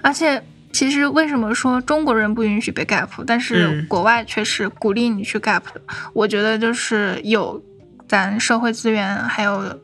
[0.00, 0.40] 而且
[0.72, 5.82] 其实为什么说中国人不允许被 gap，但是国外却是鼓励你去 gap 的？
[6.12, 7.60] 我觉得就是有
[8.08, 9.80] 咱社会资源还有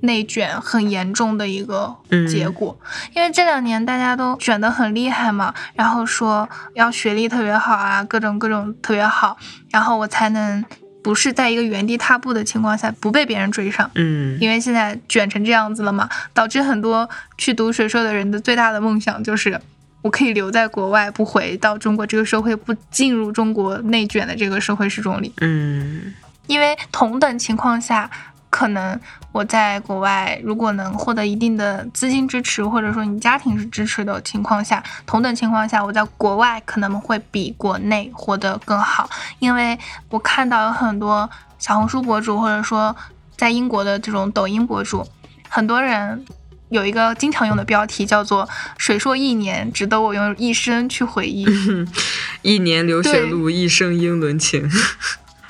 [0.00, 1.96] 内卷很严重的一个
[2.28, 2.78] 结果。
[3.14, 9.36] 因为这两年大家都卷得很厉害嘛，然后说要学历特别好啊，各种各种特别好，
[9.70, 10.64] 然后我才能
[11.02, 13.90] 不是在一个原地踏步的情况下不被别人追上。
[13.94, 17.08] 嗯，因为现在卷成这样子了嘛，导致很多
[17.38, 19.60] 去读水硕的人的最大的梦想就是。
[20.02, 25.30] 我可以留在国外，不回到中国这个社会，不进入中国内卷的这个社会时钟里。
[25.42, 26.14] 嗯，
[26.46, 28.10] 因为同等情况下，
[28.50, 29.00] 可能
[29.32, 39.08] 我在国外如果能获得一定的资金支持，或者说你家庭是支持的情况下，同等情况下，我在国外可能会比国内活得更好。
[39.38, 39.78] 因为
[40.10, 42.94] 我看到有很多小红书博主，或者说
[43.36, 45.06] 在英国的这种抖音博主，
[45.48, 46.26] 很多人。
[46.70, 51.44] 有一个经常用的标题叫做“水硕一年，值得我用一生去回忆
[52.42, 54.70] ”。一年流血路，一生英伦情。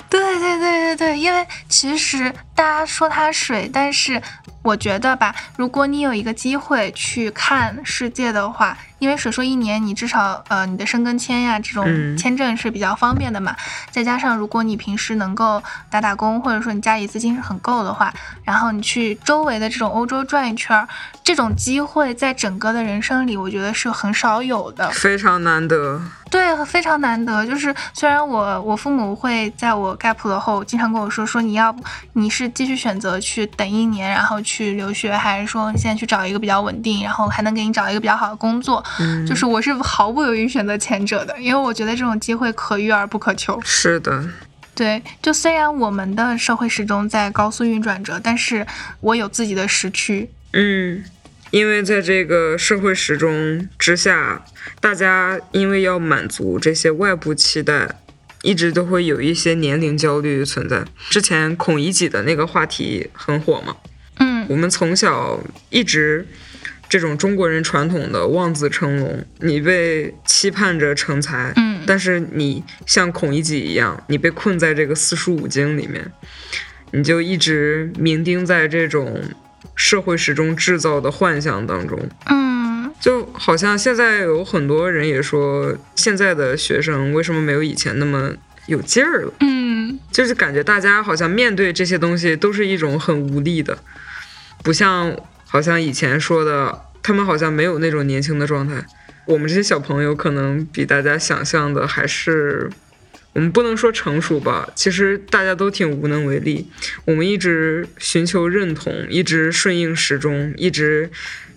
[0.09, 4.21] 对对对对对，因为其实大家说它水，但是
[4.61, 8.77] 我觉得吧，如果你有一个机会去看世界的话。
[9.01, 13.55] 因为水说一年，你至少呃你的申根签呀这种签证是比较方便的嘛。
[13.89, 15.59] 再加上如果你平时能够
[15.89, 20.87] 打打工，或者说你家里资金是很够的话，然后你去周围的这种欧洲转一圈，
[21.23, 25.99] 这种机会在整个的人生里，我觉得是很少有的，非常难得。
[26.29, 27.43] 对，非常难得。
[27.43, 31.75] 就是虽然我我父母会在我 gap 了后，经常跟我说说你要
[32.13, 38.83] 你是继续选择去等一年，然后去留学，还是说现在去找一个比较稳定，然后还能给你找一个比较好的工作。
[39.27, 43.59] 就是我是毫不犹豫选择前者的，因为我觉得这种机会可遇而不可求。
[43.63, 44.23] 是的，
[44.75, 48.65] 对，就虽然我们的社会时钟在高速运转着，但是
[48.99, 50.29] 我有自己的时区。
[50.53, 51.03] 嗯，
[51.51, 54.43] 因为在这个社会时钟之下，
[54.79, 57.87] 大家因为要满足这些外部期待，
[58.43, 60.83] 一直都会有一些年龄焦虑存在。
[61.09, 63.75] 之前孔乙己的那个话题很火嘛？
[64.19, 66.27] 嗯，我们从小一直。
[66.89, 76.11] 这种中国人传统的望子成龙，你被期盼着成才，嗯，但是你像孔乙己一样，你被困在这个四书五经里面，
[76.91, 79.21] 你就一直酩酊在这种
[79.73, 82.50] 社会时钟制造的幻想当中，嗯，
[83.01, 88.31] 就好像现在有很多人也说，现在的学生为什么没有以前那么
[88.67, 89.33] 有劲儿了？
[89.41, 93.77] 嗯，就是感觉大家好像面对这些东西都是一种很无力的，
[94.63, 95.13] 不像。
[95.53, 98.85] 好像以前说的，他们好像没有那种年轻的状态。
[99.25, 102.69] 我们这些小朋友可能比大家想象的还是，
[103.33, 104.69] 我们不能说成熟吧。
[104.75, 106.71] 其实大家都挺无能为力。
[107.03, 111.11] 我们一直寻求认同，一直顺应时钟，一直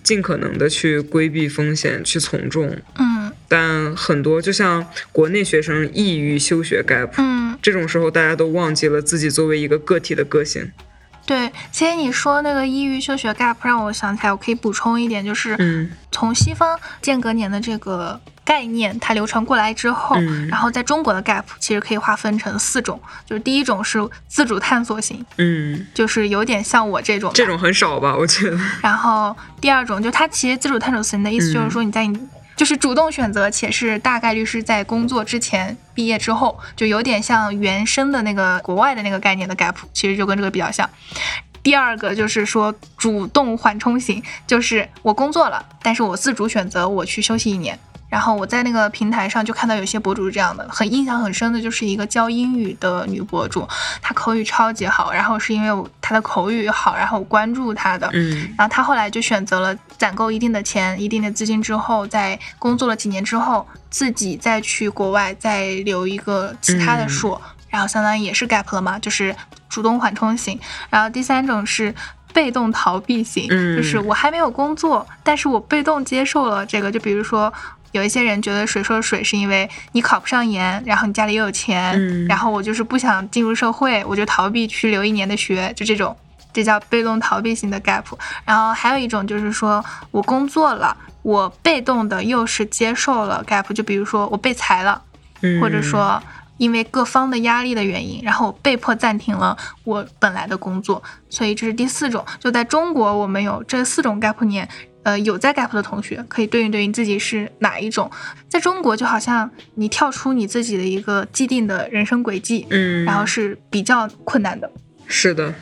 [0.05, 2.79] 尽可能的去规避风险，去从众。
[2.97, 3.33] 嗯。
[3.47, 10.73] 但很多就像国内学生抑郁休学 gap，嗯，这种时候大家都忘记了自己作为一个个体的个性。
[11.27, 20.17] 对，其实你说那个抑郁休学 gap 让我想起来，我可以补充一点，就是从西方间隔年的这个概念它流传过来之后，
[20.49, 28.59] 然后在中国的 gap 其实可以划分成四种，就是第一种是自主探索型，嗯，就是有点像我这种，这种很少吧，我觉得。
[28.83, 32.19] 然后第二种就它其实自主探索型的意思就是说你在你。
[32.57, 40.89] 就是主动选择，且是大概率是在工作之前、毕业之后，就有点像原生的那个国外的那个概念的 gap，其实就跟这个比较像。
[41.63, 47.79] 第二个就是说主动缓冲型，就是我工作了，但是我自主选择我去休息一年。
[48.15, 53.67] 然后我在那个平台上就看到有些博主是这样的，很印象很深的就是一个教英语的女博主，
[54.01, 69.35] 她口语超级好，然后是因为她的口语好，然后我关注她的，嗯，然后她后来就选择了攒够一定的钱、一定的资金之后，在工作了几年之后，自己再去国外再留一个其他的硕，然后相当于也是 gap 了嘛，就是
[69.69, 70.57] 主动缓冲型。
[70.89, 71.93] 然后第三种是
[72.33, 77.53] 被动逃避型，就是我还没有工作，但是我被动接受了这个，就比如说。
[77.95, 86.17] 有一些人觉得水硕水是因为你考不上研，然后你家里又有钱，然后我就是不想进入社会，我就逃避去留一年的学，就这种，
[86.53, 88.03] 这叫被动逃避型的 gap。
[88.45, 95.01] 然后还有一种就是说我工作了，我被动的又是接受了 gap，就比如说我被裁了，
[95.61, 96.21] 或者说
[96.57, 102.25] 因为各方的压力的原因，然后我被迫暂停了我本来的工作，所以这是第四种。
[102.41, 104.69] 就在中国，我们有这四种 gap 年。
[105.05, 108.11] 呃，有在 gap 的同学可以对应对应自己是哪一种。
[108.49, 114.71] 在中国，就好像你跳出你自己的一个既定的人生轨迹，嗯，然后是比较困难的。
[115.07, 115.55] 是的，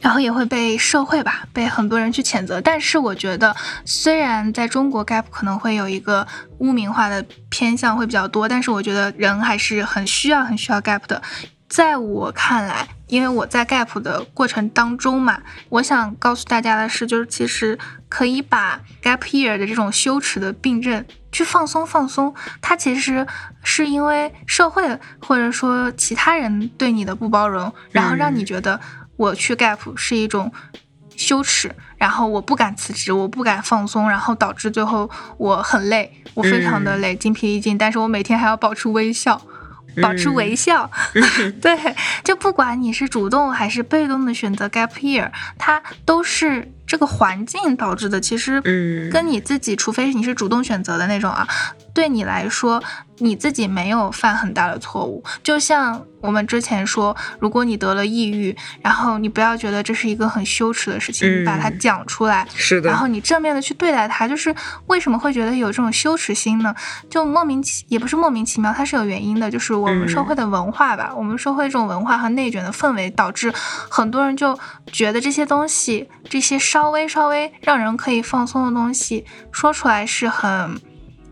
[0.00, 2.60] 然后也会被社会吧，被很多人去谴责。
[2.60, 6.26] 但是我觉得，虽然在中国 gap 可能会有一个
[6.58, 11.20] 污名化的偏向会比较多，但是我觉得人还是很需要、很需要 gap 的。
[11.68, 22.34] 在我看来，因为我在 gap 的过程当中嘛，我想告诉大家的是，就是其实可以把 gap year 的这种羞耻的病症去放松放松。
[22.60, 23.26] 它其实
[23.62, 28.80] 是因为社会或者说其他人对你的不包容，然后让你觉得。
[29.18, 30.52] 我去 gap 是一种
[31.16, 35.08] 羞耻，然后我不敢辞职，我不敢放松，然后导致最后
[35.38, 39.40] 我很累，我非常的累，精疲力尽，但是我每天还要保持微笑，
[40.02, 40.90] 保持微笑，
[41.60, 41.76] 对，
[42.24, 48.60] 就不管你是主动还是被动的选择 gap year，它都是这个环境导致的，其实
[49.10, 51.46] 跟你自己，除非你是主动选择的那种啊。
[51.92, 52.82] 对你来说，
[53.18, 55.24] 你自己没有犯很大的错误。
[55.42, 62.46] 就像我们之前说，如果你得了抑郁，然后你不要觉得这是一个很羞耻的事情，你把它讲出来。
[62.54, 62.90] 是的。
[62.90, 64.54] 然后你正面的去对待它，就是
[64.88, 66.74] 为什么会觉得有这种羞耻心呢？
[67.08, 69.50] 就莫名其也不是莫名其妙，它是有原因的。
[69.50, 73.50] 就是我们社会的文化吧，我们社会这种文化和内卷的氛围，导致
[73.88, 74.58] 很多人就
[74.92, 80.78] 觉得这些东西，这些稍微稍微让人可以放松的东西，说出来是很。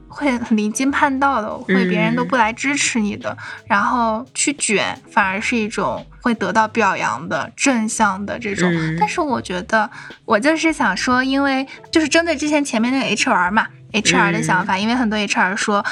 [0.09, 3.37] 会很离经叛道的，会别人都不来支持你的，
[3.67, 8.73] 然后去卷，反而是一种会得到表扬的正向的这种。
[8.97, 9.91] 但是我觉得，
[10.25, 15.85] 我就是想说，因为就是针对之前前面那个 HR 嘛，HR 的想法，因为很多 HR 说。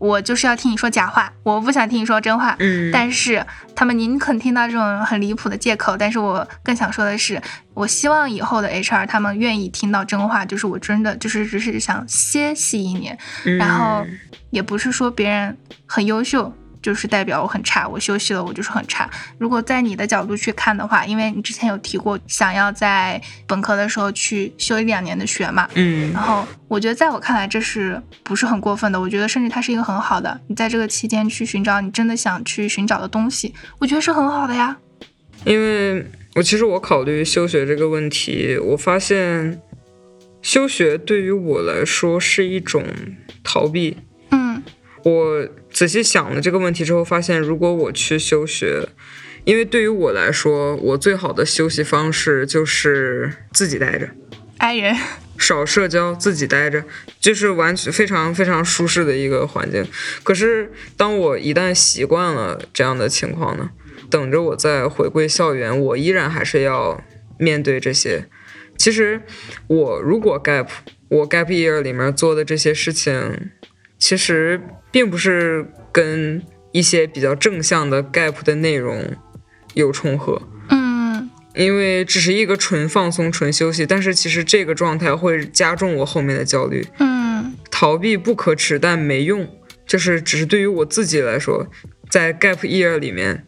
[0.00, 2.56] 我就是要听你说假话，我不想听你说真话。
[2.58, 3.44] 嗯，但是
[3.76, 7.40] 他们宁肯听到这种很离谱的借口，但是我更想说的是，
[7.74, 13.16] 我希望以后的 HR 他们愿意听到真话，就是我真的就是只是想歇息一年，
[13.58, 14.04] 然后
[14.48, 16.52] 也不是说别人很优秀。
[16.82, 19.08] 就是代表我很差，我休息了，我就是很差。
[19.36, 28.98] 如果在你的角度去看的话，因为你之前有提过想要在本科的时候去修一两年的学嘛，嗯，然后我觉得在我看来这是不是很过分的？
[28.98, 34.76] 我觉得甚至它是一个很好的，你在这个期间去寻找你真的想去寻找的东西，我觉得是很好的呀。
[35.44, 39.60] 因为我其实我考虑休学这个问题，我发现
[40.40, 42.84] 休学对于我来说是一种
[43.44, 43.98] 逃避。
[44.30, 44.62] 嗯，
[45.04, 45.48] 我。
[45.80, 48.86] 仔细想了这个问题之后，发现如果我去休学，
[49.44, 54.10] 因为对于我来说，我最好的休息方式就是自己待着，
[54.58, 54.94] 爱人，
[55.38, 56.84] 少社交，自己待着，
[57.18, 59.82] 就是完全非常非常舒适的一个环境。
[60.22, 63.70] 可是当我一旦习惯了这样的情况呢，
[64.10, 67.02] 等着我再回归校园，我依然还是要
[67.38, 68.26] 面对这些。
[68.76, 69.22] 其实
[69.66, 70.68] 我如果 gap，
[71.08, 73.52] 我 gap year 里面做的这些事情。
[74.00, 76.42] 其实并不是跟
[76.72, 79.16] 一些比较正向的 gap 的内容
[79.74, 89.46] 有重合，嗯，因为只是一个纯放松、纯休息，但是其实这个状态会加重我后面的焦虑，嗯，逃避不可耻，但没用，
[89.86, 91.68] 就是只是对于我自己来说，
[92.08, 93.44] 在 gap year 里面，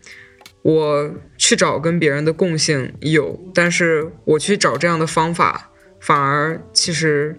[0.62, 7.36] 我去找跟别人的共性有，但是我去找这样的方法，反而其实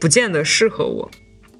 [0.00, 1.10] 不见得适合我。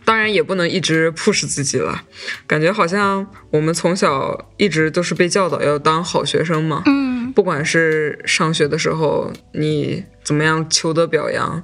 [0.07, 2.05] 当然也不能一直 push 自己了，
[2.47, 6.85] 感觉好像我们从小一直都是被教导要当好学生嘛。
[6.87, 11.61] 嗯，不管是上学的时候你怎么样求得表扬，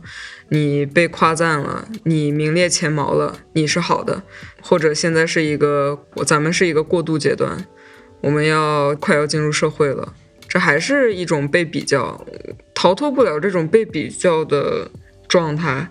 [0.48, 4.22] 你被夸赞了，你名列前茅了，你是好的；
[4.60, 7.64] 或者现在是一个咱们是一个过渡阶段，
[8.22, 10.14] 我们要快要进入社会了，
[10.48, 12.26] 这还是一种被比较，
[12.74, 14.90] 逃脱不了这种被比较的
[15.28, 15.88] 状态，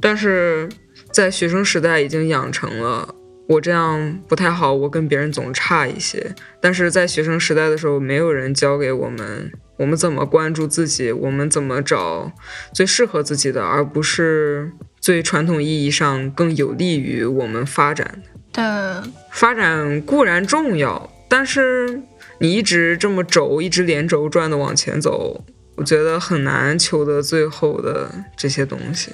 [0.00, 0.68] 但是。
[1.12, 3.14] 在学生时代已经养成了
[3.48, 6.34] 我这样不太好，我跟别人总差一些。
[6.60, 12.30] 但是在学生时代的时候，没有人教给我们我们怎么关注自己，我们怎么找
[12.72, 19.02] 最适合自己的，而不是最传统意义上更有利于我们发展的。
[19.32, 22.00] 发展固然重要，但是
[22.38, 25.44] 你一直这么轴，一直连轴转的往前走，
[25.76, 29.10] 我觉得很难求得最后的这些东西。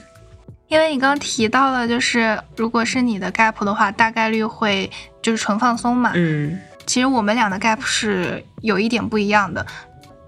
[0.69, 4.91] 因为你刚刚提到了，就是如果是你的 gap 的话，大概率会
[5.23, 6.11] 就是纯放松嘛。
[6.14, 9.64] 嗯，其实我们俩的 gap 是有一点不一样的，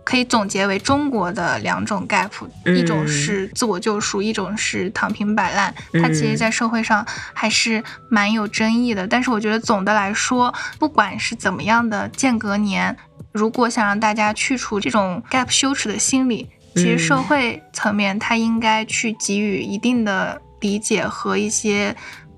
[0.04, 2.30] 可以总结为中国的两种 gap，
[2.64, 5.74] 一种是自我救赎，一种是躺平摆烂。
[5.94, 9.08] 它其实，在社会上还是蛮有争议的。
[9.08, 12.96] 但是我觉得总的来说，不管是怎么样的间隔年，
[13.32, 16.48] 如果想让大家去除这种 gap 羞耻的心理。
[16.78, 21.94] 其实社会层面，它应该去给予一定的理解和一些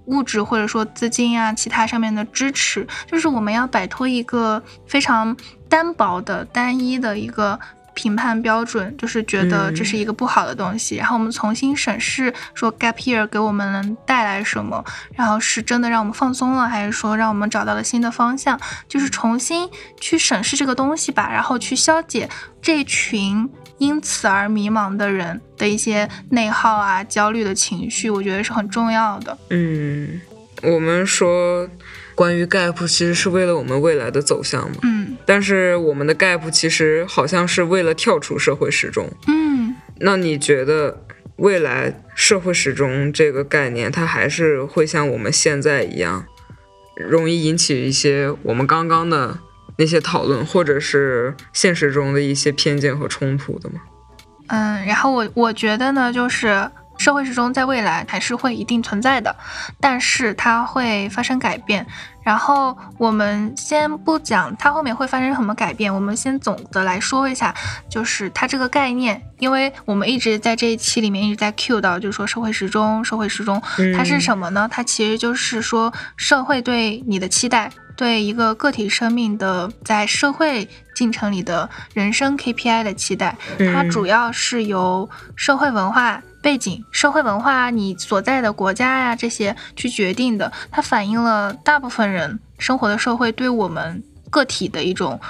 [0.07, 2.87] 物质或者说资金啊，其他上面的支持。
[3.07, 5.37] 就是我们要摆脱一个非常
[5.69, 7.59] 单薄的、单一的一个
[7.95, 10.97] 评判标准，就是觉得这是一个不好的东西。
[10.97, 14.83] 然后我们重新审视，说 gap year 给我们能带来什么，
[15.15, 18.59] 然后是真的让我们放松了，还是说让我们找到了新的方向？
[18.89, 19.69] 就是重新
[20.01, 22.29] 去审视这个东西吧，然后去消解
[22.63, 23.49] 这群
[23.81, 29.37] 因此而迷茫的人的一些内耗啊、焦虑的情绪，我觉得是很重要的。
[29.51, 30.21] 嗯，
[30.63, 31.69] 我们说。
[32.13, 34.77] 关于 gap，其实是为了我们未来的走向嘛。
[34.83, 35.17] 嗯。
[35.25, 39.11] 但是我们的 gap 其实好像是为了跳出社会时钟。
[39.27, 39.75] 嗯。
[40.01, 41.03] 那你觉得
[41.37, 46.27] 未来社会时钟这个概念，它还是会像我们现在一样，
[46.95, 49.39] 容易引起一些我们刚刚的
[49.81, 53.81] 那些讨论，或者是现实中的一些偏见和冲突的吗？
[54.47, 56.71] 嗯，然后我我觉得呢，就是。
[57.01, 59.35] 社会时钟在未来还是会一定存在的，
[59.81, 61.87] 但是它会发生改变。
[62.23, 67.55] 然后我们先不讲它后面会发生什么改变，我们先总的来说一下，
[67.89, 73.59] 就是它这个概念，因为我们一直在这一期里面一直在 cue 到，就是说社会时钟，社会时钟
[73.97, 74.69] 它是什么呢？
[74.71, 77.71] 它其实就是说社会对你的期待，
[78.01, 83.37] 对一个个体生命的在社会进程里的人生 KPI 的期待，
[83.75, 86.23] 它主要是由社会文化。
[86.41, 95.21] 背景、社会文化，你所在的国家呀，这些去决定的，它反映了大部分人生活的社会对我们个体的一种。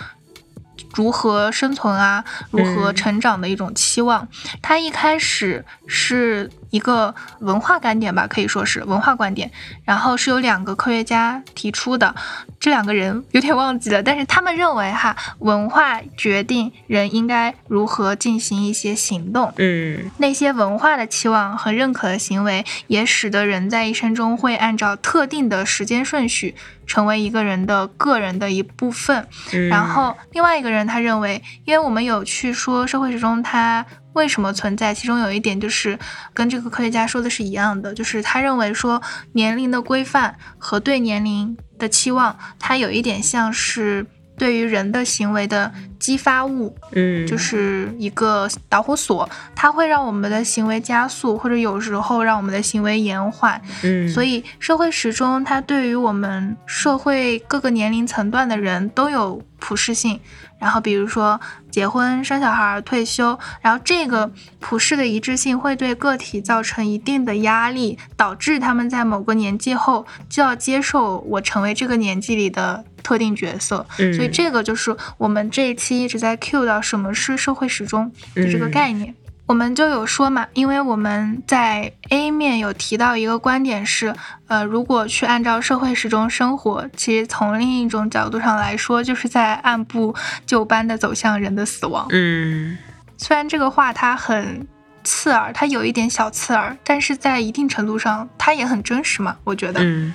[0.94, 2.24] 如何生存啊？
[2.52, 4.28] 如何成长的一种期望。
[4.62, 9.50] 它一开始是一个文化观点吧，可以说是文化观点。
[9.84, 12.14] 然后是有两个科学家提出的，
[12.58, 19.52] 这两个人有点忘记了，但是他们认为哈，文化决定人应该如何进行一些行动。
[19.56, 26.54] 嗯，那些文化的期望和认可的行为，也使得人在一生中会按照特定的时间顺序。
[26.86, 29.24] 成为一个人的个人的一部分，
[29.68, 35.98] 然后另外一个人他认为，因为我们有去说社会时钟它为什么存在，其中有一点就是
[36.34, 39.00] 跟这个科学家说的是一样的，就是他认为说
[39.32, 44.06] 年龄的规范和对年龄的期望，它有一点像是。
[44.38, 53.60] 对于人的行为的激发物，嗯，就是一个导火索，它会让我们的行为加速，或者有时候让我们的行为延缓。
[53.82, 60.18] 嗯，所以社会时钟它对于我们社会各个年龄层段的人都有普适性。
[60.60, 61.40] 然后比如说
[61.72, 64.30] 结婚、生小孩、退休，然后这个
[64.60, 72.84] 普世的一致性会对个体造成一定的压力，导致他们在某个年纪后就要接受我成为这个年纪里的。
[73.02, 79.14] 特定角色，所以这个就是我们这一期一直在 cue 到什么是社会时钟的这个概念。
[79.50, 84.14] 我们就有说嘛，因为我们在 A 面有提到一个观点是，
[84.46, 90.14] 呃，如果去按照社会时钟生活，其实从另一种角度上来说，就是在按部
[90.46, 92.06] 就班的走向人的死亡。
[92.10, 92.78] 嗯，
[93.18, 94.68] 虽然这个话它很
[95.02, 99.80] 刺耳，它有一点小刺耳，但是在一定程度上，它也很真实嘛，我觉得。
[99.82, 100.14] 嗯，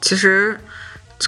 [0.00, 0.58] 其实。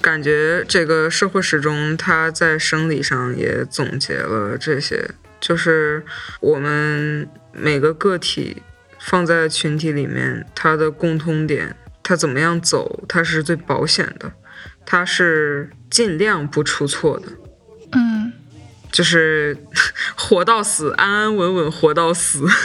[0.01, 5.11] 感觉这个社会时钟，它在生理上也总结了这些，
[5.43, 6.05] 就是
[6.41, 8.63] 我们每个个体
[9.01, 14.33] 放在群体里面，它的共通点，它怎么样走，它是最保险的，
[14.87, 17.27] 它是尽量不出错的，
[17.91, 18.33] 嗯，
[18.93, 19.59] 就是
[20.17, 22.47] 活到死，安安稳稳活到死。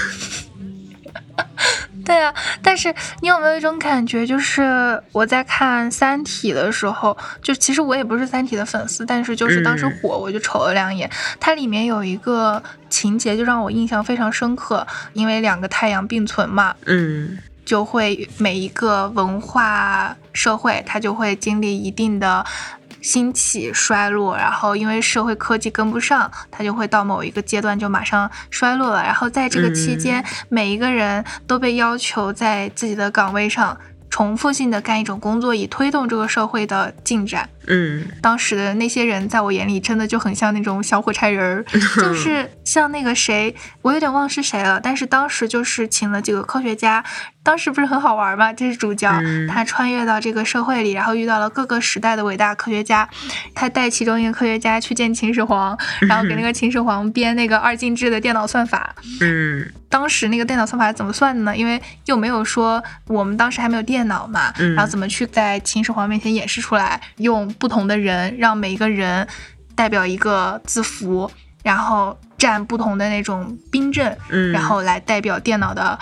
[2.08, 2.34] 对啊，
[2.64, 11.12] 但是你有没有一种感觉，就是我在看《三体》的时候，就其实我也不是《三体》的粉丝，但是就是当时火，我就瞅了两眼。
[11.38, 22.46] 它里面有一个情节就让我印象非常深刻，因为两个太阳并存嘛，嗯，就会每一个文化社会，它就会经历一定的。
[23.02, 29.04] 兴起衰落，然后因为社会科技跟不上，它就会到某一个阶段就马上衰落了。
[29.04, 33.78] 然后在这个期间，每一个人都被要求在自己的岗位上
[34.10, 37.50] 重复性的干一种工作，以推动这个社会的进展。
[37.68, 41.66] 嗯，当时的那些人在我眼里真的就很像那种小火柴人儿，
[41.98, 44.80] 就是像那个谁，我有点忘是谁了。
[44.82, 47.04] 但是当时就是请了几个科学家。
[47.44, 48.52] 当时不是很好玩吗？
[48.52, 49.10] 这是主角，
[49.48, 53.08] 他穿越到这个社会里，然后遇到了各个时代的伟大科学家。
[53.56, 55.78] 他带其中一个科学家去见秦始皇，
[56.10, 58.94] 然后给那个秦始皇编那个二进制的电脑算法。
[59.22, 61.56] 嗯，当时那个电脑算法怎么算的呢？
[61.56, 67.00] 因为又没有说我们当时还没有电脑嘛，然后怎么去在秦始皇面前演示出来？
[67.16, 69.28] 用不同的人，让每一个人
[69.76, 71.30] 代表一个字符，
[71.64, 74.18] 然后占不同的那种兵阵，
[74.54, 75.98] 然后来代表电脑的。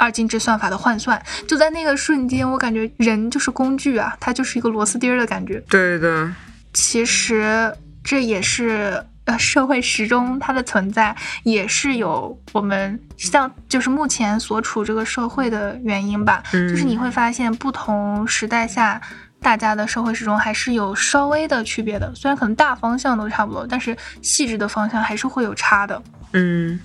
[0.00, 5.60] 二进制算法的换算，就在那个瞬间，我感觉人就是工具啊，它就是一个螺丝钉的感觉。
[5.68, 6.32] 对的，
[6.72, 16.44] 其实这也是呃社会时钟它的存在也是有我们像就是目前所处这个社会的原因吧。
[16.52, 19.02] 嗯，就是你会发现不同时代下
[19.40, 26.02] 大家的社会时钟还是有稍微的区别的，虽然可能大方向都差不多，但是细致的方向还是会有差的。
[26.32, 26.78] 嗯，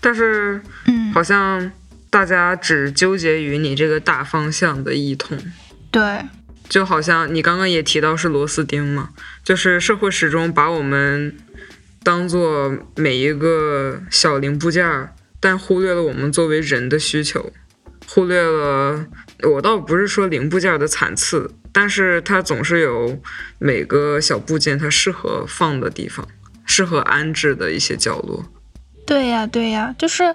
[0.00, 1.70] 但是嗯，好像
[2.10, 5.38] 大家只纠结于你这个大方向的异同。
[5.90, 6.24] 对。
[6.68, 9.08] 就好像你刚刚也提到是螺丝钉嘛，
[9.42, 11.34] 就是社会时钟把我们
[12.02, 17.50] 当做每一个小零部件儿，但忽略了我们作为人的需求，
[18.06, 19.06] 忽略了
[19.44, 23.20] 我倒不是说零部件的残次，但是它总是有
[23.58, 26.26] 每个小部件它适合放的地方，
[26.64, 28.44] 适合安置的一些角落。
[29.06, 30.34] 对呀，对呀，就是。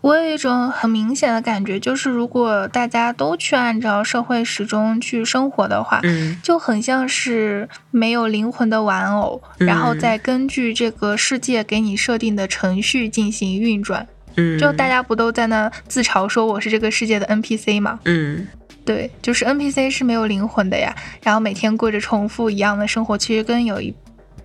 [0.00, 14.06] 我有一种很明显的感觉，就是如果大家都去按照社会时钟去生活的话，嗯，就很像是没有灵魂的玩偶，然后再根据这个世界给你设定的程序进行运转。
[14.38, 18.00] 嗯，就大家不都在那自嘲说我是这个世界的 NPC 吗？
[18.04, 18.46] 嗯，
[18.84, 23.94] 对，就是 NPC 是没有灵魂的呀，然后每天过着重复一样的生活，其实跟有一。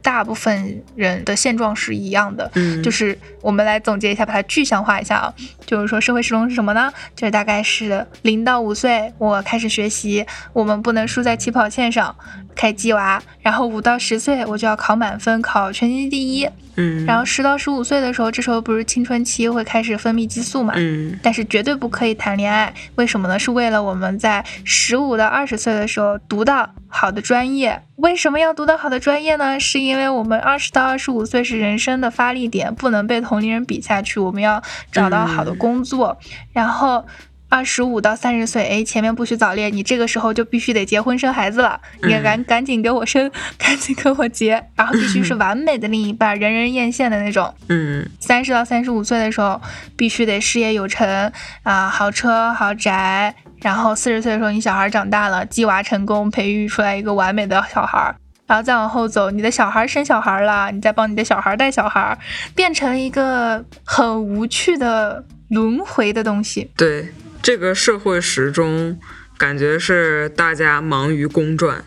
[0.03, 5.33] 大部分人的现状是一样的，嗯，就是我们来总结一下，把它具象化一下啊，
[5.65, 6.91] 就是说社会时钟是什么呢？
[7.15, 12.13] 就是大概是零到五岁，我开始学习，我们不能输在起跑线上，
[12.55, 16.47] 开鸡娃，然后五到十岁我就要考满分，考全年级第一。
[16.75, 20.73] 嗯，然后十到十五岁的时候，这时候不是青春期会开始分泌激素嘛？
[20.75, 23.37] 嗯，但是绝对不可以谈恋爱，为什么呢？
[23.37, 27.79] 是为了我们在十五到二十岁的时候读到好的专业。
[27.97, 29.59] 为什么要读到好的专业呢？
[29.59, 34.59] 是因为我们二十到二十五岁是人生的发力点，不能被同龄人比下去，我们要
[34.91, 36.17] 找到好的工作，
[36.53, 37.05] 然后。
[37.53, 41.79] 二十五到三十岁，哎，前面不许早恋，你这个时候就必须得结婚生孩子了。
[42.01, 43.29] 你赶赶紧给我生，
[43.59, 47.53] 赶紧给我结，然后必须是 完美的另一半，人人艳羡的那种。
[47.69, 49.61] 嗯，三十到三十五岁的时候，
[49.95, 51.31] 必须得事业有成
[51.61, 53.35] 啊，豪车豪宅。
[53.61, 58.15] 然后四十岁的时候，你小孩长大了，鸡娃成功，培育出来一个完美的小孩。
[58.47, 62.17] 然后再往后走，你的小孩生小孩了，你再帮你的小孩带小孩，
[62.55, 66.71] 变成了一个很无趣的轮回的东西。
[66.75, 67.13] 对。
[67.43, 68.97] 这个社会时钟，
[69.37, 71.83] 感觉是大家忙于公转，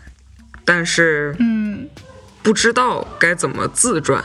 [0.63, 1.89] 但是嗯，
[2.43, 4.23] 不知道该怎么自转。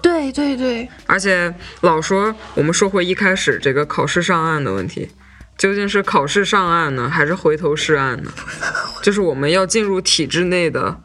[0.00, 5.10] 对对对，而且老说我们说回一开始这个考试上岸的问题，
[5.58, 8.32] 究竟是考试上岸呢，还是回头是岸呢？
[9.04, 11.02] 就是我们要进入体制内的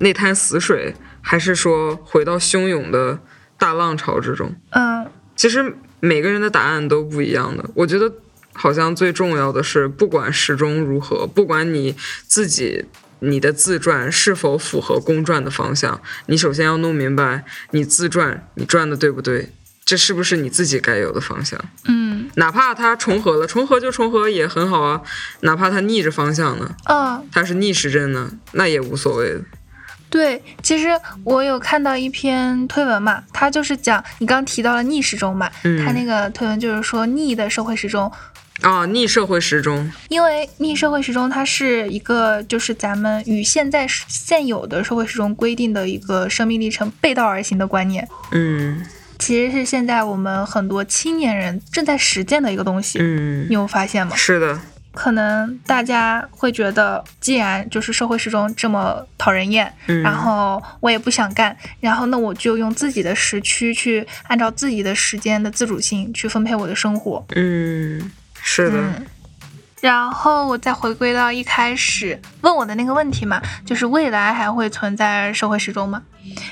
[0.00, 3.18] 那滩死水，还是说回到汹涌的
[3.56, 4.54] 大浪潮之中？
[4.72, 8.12] 嗯，其实每个人的答案都不一样的，我觉得。
[8.58, 11.94] 好像最重要的是，不管时钟如何，不管你
[12.26, 12.84] 自己
[13.20, 19.52] 你的自转是否符合公转的方向，你首先要弄明白你自转你转的对不对，
[19.84, 21.58] 这是不是你自己该有的方向？
[21.86, 25.00] 嗯，哪怕它重合了，重合就重合也很好啊。
[25.40, 26.74] 哪怕它逆着方向呢？
[26.88, 29.40] 嗯，它是逆时针呢，那也无所谓的。
[30.10, 30.88] 对，其实
[31.22, 35.50] 我有看到一篇推文嘛，它就是讲你刚提到了逆时钟嘛，
[35.84, 38.10] 它那个推文就是说逆的社会时钟。
[38.60, 48.06] 啊，逆社会时钟，因为逆社会时钟它是一个就是咱们与现在现有的社会时钟规定的一个生命历程背道而行的观念。
[48.32, 48.84] 嗯，
[49.18, 52.98] 其实是现在我们很多青年人正在实践的一个东西。
[53.00, 54.16] 嗯，你有发现吗？
[54.16, 54.60] 是的，
[54.92, 67.24] 可能大家会觉得，既然就是社会时钟这么讨人厌，然后我也不想干，然后那我就用自己的时区去按照自己的时间的自主性去分配我的生活。
[67.36, 68.10] 嗯。
[68.42, 68.78] 是的，
[69.80, 76.02] 然后我再回归到一开始问我的那个问题嘛，就是未来还会存在社会时钟吗？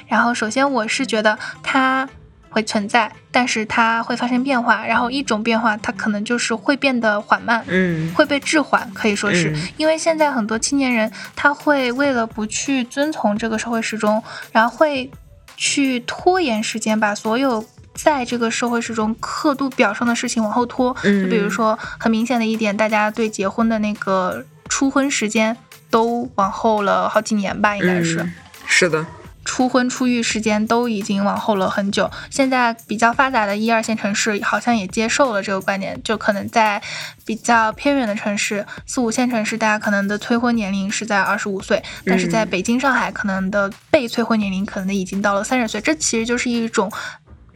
[0.06, 2.08] 然后首先我是觉得它
[2.48, 4.86] 会存在，但是它会发生变化。
[4.86, 14.22] 然后一种变化，它可能就是会变得缓慢，嗯，会被滞缓，可以说是因为现在很多青年人他会为了不去遵从这个社会时钟，
[14.52, 15.10] 然后会
[15.56, 17.64] 去拖延时间，把所有。
[17.96, 25.56] 在这个社会时钟刻度表上的事情往后拖，就比如说很明显的一点，大家对结婚的那个初婚时间
[25.90, 28.28] 都往后了好几年吧，应该是。
[28.66, 29.06] 是的，
[29.44, 32.10] 初婚初育时间都已经往后了很久。
[32.30, 36.82] 现在比较发达的一二线城市好像也接受了这个观点，就可能在
[37.24, 45.80] 比较偏远的城市，四五线城市，大家可能的催婚年龄是在二十五岁，但是在北京、上海，可能的被催婚年龄可能已经到了三十岁。
[45.80, 46.92] 这其实就是一种。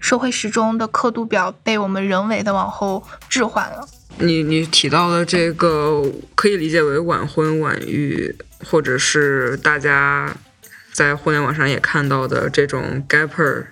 [0.00, 3.86] 社会时钟的刻度表被我们人为的往后置换了。
[4.18, 6.02] 你你提到的这个
[6.34, 8.34] 可以理解为晚婚晚育，
[8.64, 10.36] 或者是大家
[10.92, 13.66] 在互联网上也看到的这种 gapper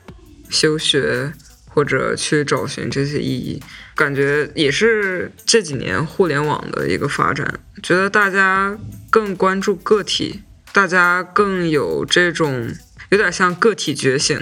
[0.48, 1.32] 休学
[1.66, 3.62] 或者去找寻这些意义，
[3.94, 8.78] 感觉也是这几年互联网的一个发展，觉得大家
[9.10, 12.70] 更关注个体，大家更有这种
[13.10, 14.40] 有点像个体觉醒。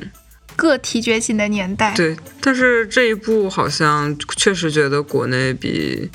[0.56, 6.10] 个体觉醒的年代，对，但是这一部好像确实觉得国内比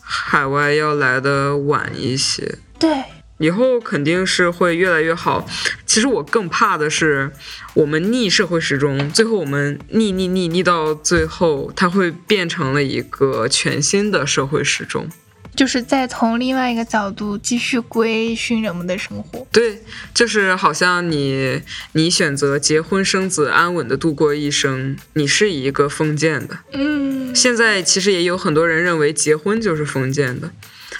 [0.00, 2.58] 海外要来的晚一些。
[2.78, 3.02] 对，
[3.38, 5.46] 以后肯定是会越来越好。
[5.86, 7.32] 其实我更怕的是，
[7.74, 15.08] 我们逆社会时钟，最后我们逆逆逆逆到最后，它会变成了一个全新的社会时钟。
[15.56, 19.46] 就是再从另外一个角度继续规训人们的生活。
[19.52, 19.80] 对，
[20.12, 26.58] 就是好像你你选择结婚生子，安稳的度过一生，你是一个封建的。
[26.72, 27.34] 嗯。
[27.34, 30.52] 现在其实也有很多人认为结婚就是封建的，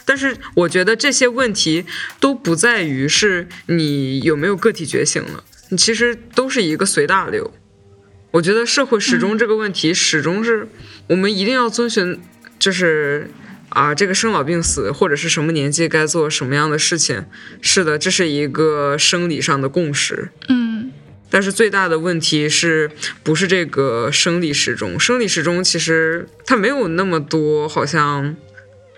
[0.05, 1.85] 但是我觉得这些问题
[2.19, 7.53] 都不在于是你有没有个体觉醒了，你其实都是一个随大流。
[8.33, 10.69] 我觉得社会始终这个问题始终是
[11.09, 12.21] 我们一定要遵循，
[12.59, 13.31] 就是。
[13.75, 17.27] 啊，这个生老病死或者是什么年纪该做什么样的事情，
[17.61, 20.31] 是的，这是一个生理上的共识。
[20.49, 20.93] 嗯，
[21.29, 22.93] 但是最大的问题是
[23.25, 24.99] 不是这个生理时钟？
[24.99, 28.37] 生理时钟其实它没有那么多好像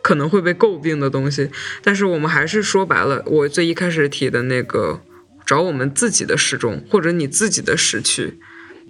[0.03, 1.49] 可能会被诟病的东西，
[1.83, 5.01] 但是我们还是说白了，我最一开始提的那个，
[5.47, 8.39] 找我们自己的时钟或者你自己的时区。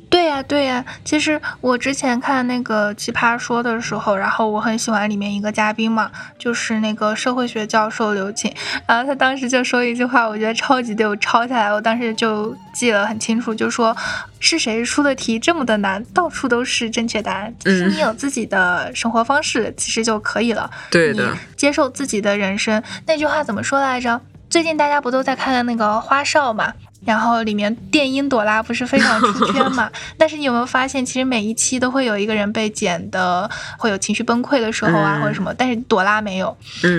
[0.08, 0.84] 对呀，对呀。
[1.04, 8.52] 其实我之前看那个《奇葩说》的时候，然后我很喜欢里面一个嘉宾嘛，就是那个社会学教授刘瑾。
[8.86, 13.94] 然后他当时就说一句话，我觉得超级对，我抄下来，我当时就记得很清楚，就说
[14.40, 17.54] 是谁出的题这么的难，到处都是正确答案。
[17.60, 20.70] 其实你有自己的生活方式，其实就可以了。
[20.90, 22.82] 对的，接受自己的人生。
[23.06, 24.20] 那句话怎么说来着？
[24.48, 26.72] 最近大家不都在看那个花少嘛？
[27.06, 29.90] 然后里面电音朵拉不是非常出圈嘛？
[30.18, 33.48] 但是你有没有发现，其实每一期都会有一个人被剪的
[33.78, 35.54] 会有情绪崩溃的时候啊，或者什么？
[35.54, 36.54] 但是朵拉没有。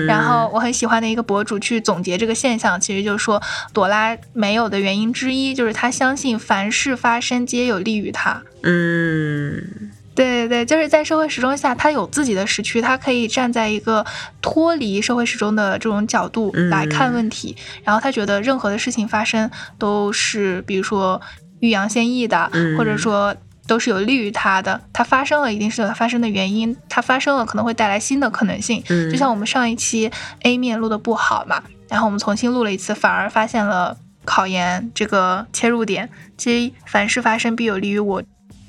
[0.06, 3.40] 然后我很喜欢的一个博主去总结这个现象，其实就是说
[3.72, 8.42] 朵拉没有的原因之一，就是他相信凡事发生皆有利于他。
[8.62, 9.92] 嗯。
[10.18, 14.04] 对对对，就是在社会时钟下，他有自己的时区，他可以站在一个
[14.42, 19.48] 脱离社会时钟的这种角度来看问题，然后他觉得任何的事情发生
[19.78, 21.20] 都是，比如说
[21.60, 23.32] 欲扬先抑的，或者说
[23.68, 24.80] 都是有利于他的。
[24.92, 28.82] 它发生了，一定是有它发生的原因，它发生了可能会带来新的可能性。
[29.12, 30.10] 就像我们上一期
[30.42, 36.10] A 面录的不好嘛，然后我们重新录了一次，反而发现了考研这个切入点。
[36.36, 38.20] 其实凡事发生必有利于我。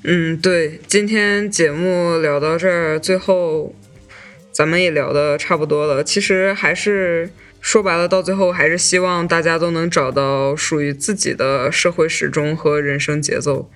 [0.02, 3.74] 嗯，对，今天节目聊到这儿，最后
[4.50, 6.02] 咱们也聊的差不多了。
[6.02, 7.30] 其实还是
[7.60, 13.70] 说白了，到最后还是希望大家都能找到属于自己的社会时钟和人生节奏。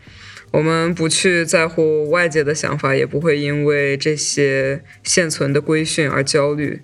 [0.53, 6.81] 我们不去在乎外界的想法，也不会因为这些现存的规训而焦虑。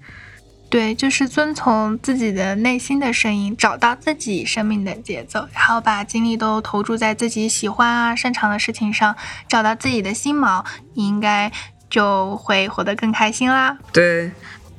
[0.70, 9.16] 对，就是遵从自己的内心的声音，找到自己生命的节奏，然后把精力都投注在自己喜欢啊、擅长的事情上，
[9.48, 10.64] 找到自己的心锚，
[10.94, 11.50] 你应该
[11.90, 13.76] 就会活得更开心啦。
[13.92, 14.30] 对。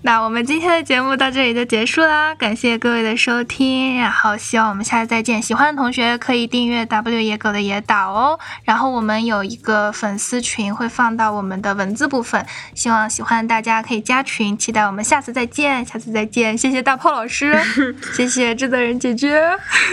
[0.04, 5.40] 那我们今天的节目到这里就结束啦，感谢各位的收听，然后希望我们下次再见。
[5.40, 12.44] 喜欢的同学可以订阅 W 野狗的野岛哦，然后我们有一个粉丝群会放到我们的文字部分，
[12.74, 17.56] 希望喜欢的大家可以加群，期待我们下次再见，下次再见，谢谢大炮老师，
[18.12, 19.40] 谢谢制作人姐姐，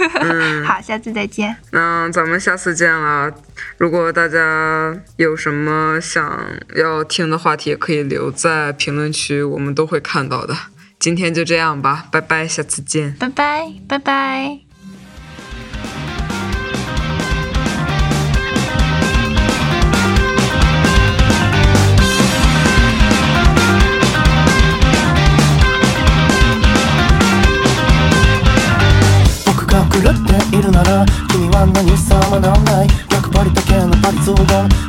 [0.64, 1.54] 好，下次再见。
[1.72, 3.30] 那咱们下次见了。
[3.76, 6.40] 如果大家有什么想
[6.76, 10.55] 要听的话题，可以留在评论区，我们都会看到的。
[10.99, 13.15] 今天就这样吧，拜拜，下次见。
[13.19, 14.59] 拜拜，拜拜。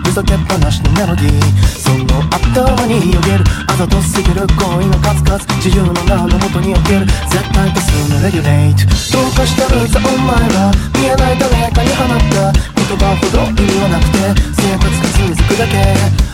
[0.04, 1.32] ふざけっぱなしのメロディー
[1.66, 1.77] そ
[2.09, 3.43] の頭によげる。
[3.67, 5.37] あざとすぎる恋の数々。
[5.61, 7.05] 自由の名のもとにおける。
[7.29, 8.85] 絶対多数のレギュレート。
[9.13, 12.51] どうかしたるさお前は見えない誰かに放った。
[12.51, 14.17] 言葉ほど意味はなくて。
[14.57, 15.77] 生活が続くだけ。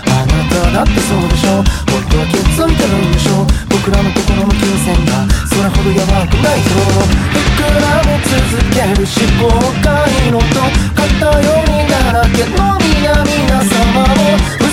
[0.07, 1.63] あなただってそうでしょ。
[1.91, 3.45] 本当は気づいてるんでしょ。
[3.69, 5.28] 僕らの心の金銭が。
[5.55, 6.76] それほどヤバくないと
[7.55, 9.88] 膨らみ続ける思考回
[10.28, 10.59] 路と
[10.95, 14.64] 偏りだらけの皆々様を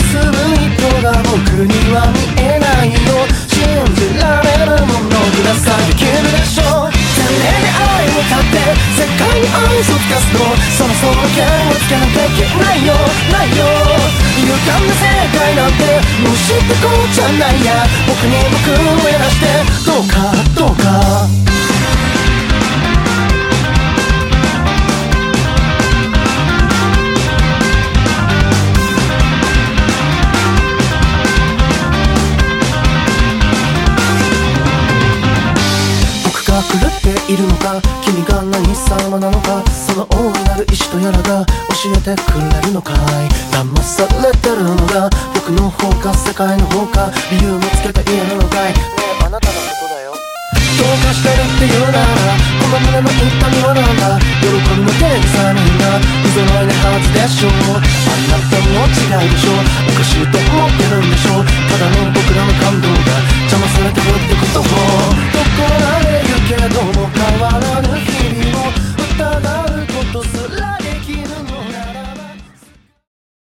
[1.03, 3.59] が僕には見えないよ信
[3.99, 5.91] じられるものください。
[5.91, 6.95] できるでしょう。
[6.95, 10.39] てめえに愛を立って世界に愛想つかすと
[10.79, 12.95] そろそろ剣をつけなきゃいけないよ。
[13.35, 13.67] ないよ。
[14.47, 15.83] 勇敢な世界なんて
[16.23, 17.83] もう知ってこうじゃないや。
[18.07, 19.59] 僕に僕をやらして。
[19.83, 21.62] どうかどうか。
[38.99, 39.63] 様なのか？
[39.71, 42.97] その大いなる意志とやらが教えてくれるのかい？
[43.53, 45.11] 騙されてるのが？
[45.35, 46.13] 僕の方か？
[46.15, 47.11] 世界の方か？
[47.31, 49.02] 理由もつけて嫌なのかい？
[50.83, 55.95] どうかしてるっていうならこの胸の痛みはなんだ喜びの天才みんな
[56.27, 57.87] 不揃いなはずでしょうあ
[58.27, 63.15] なたも違うでしょおかしいと思ってるんでしょうただの僕らの感動が
[63.47, 70.62] 邪魔されてるってことを怒られるけども変わらぬ日々を疑うことすら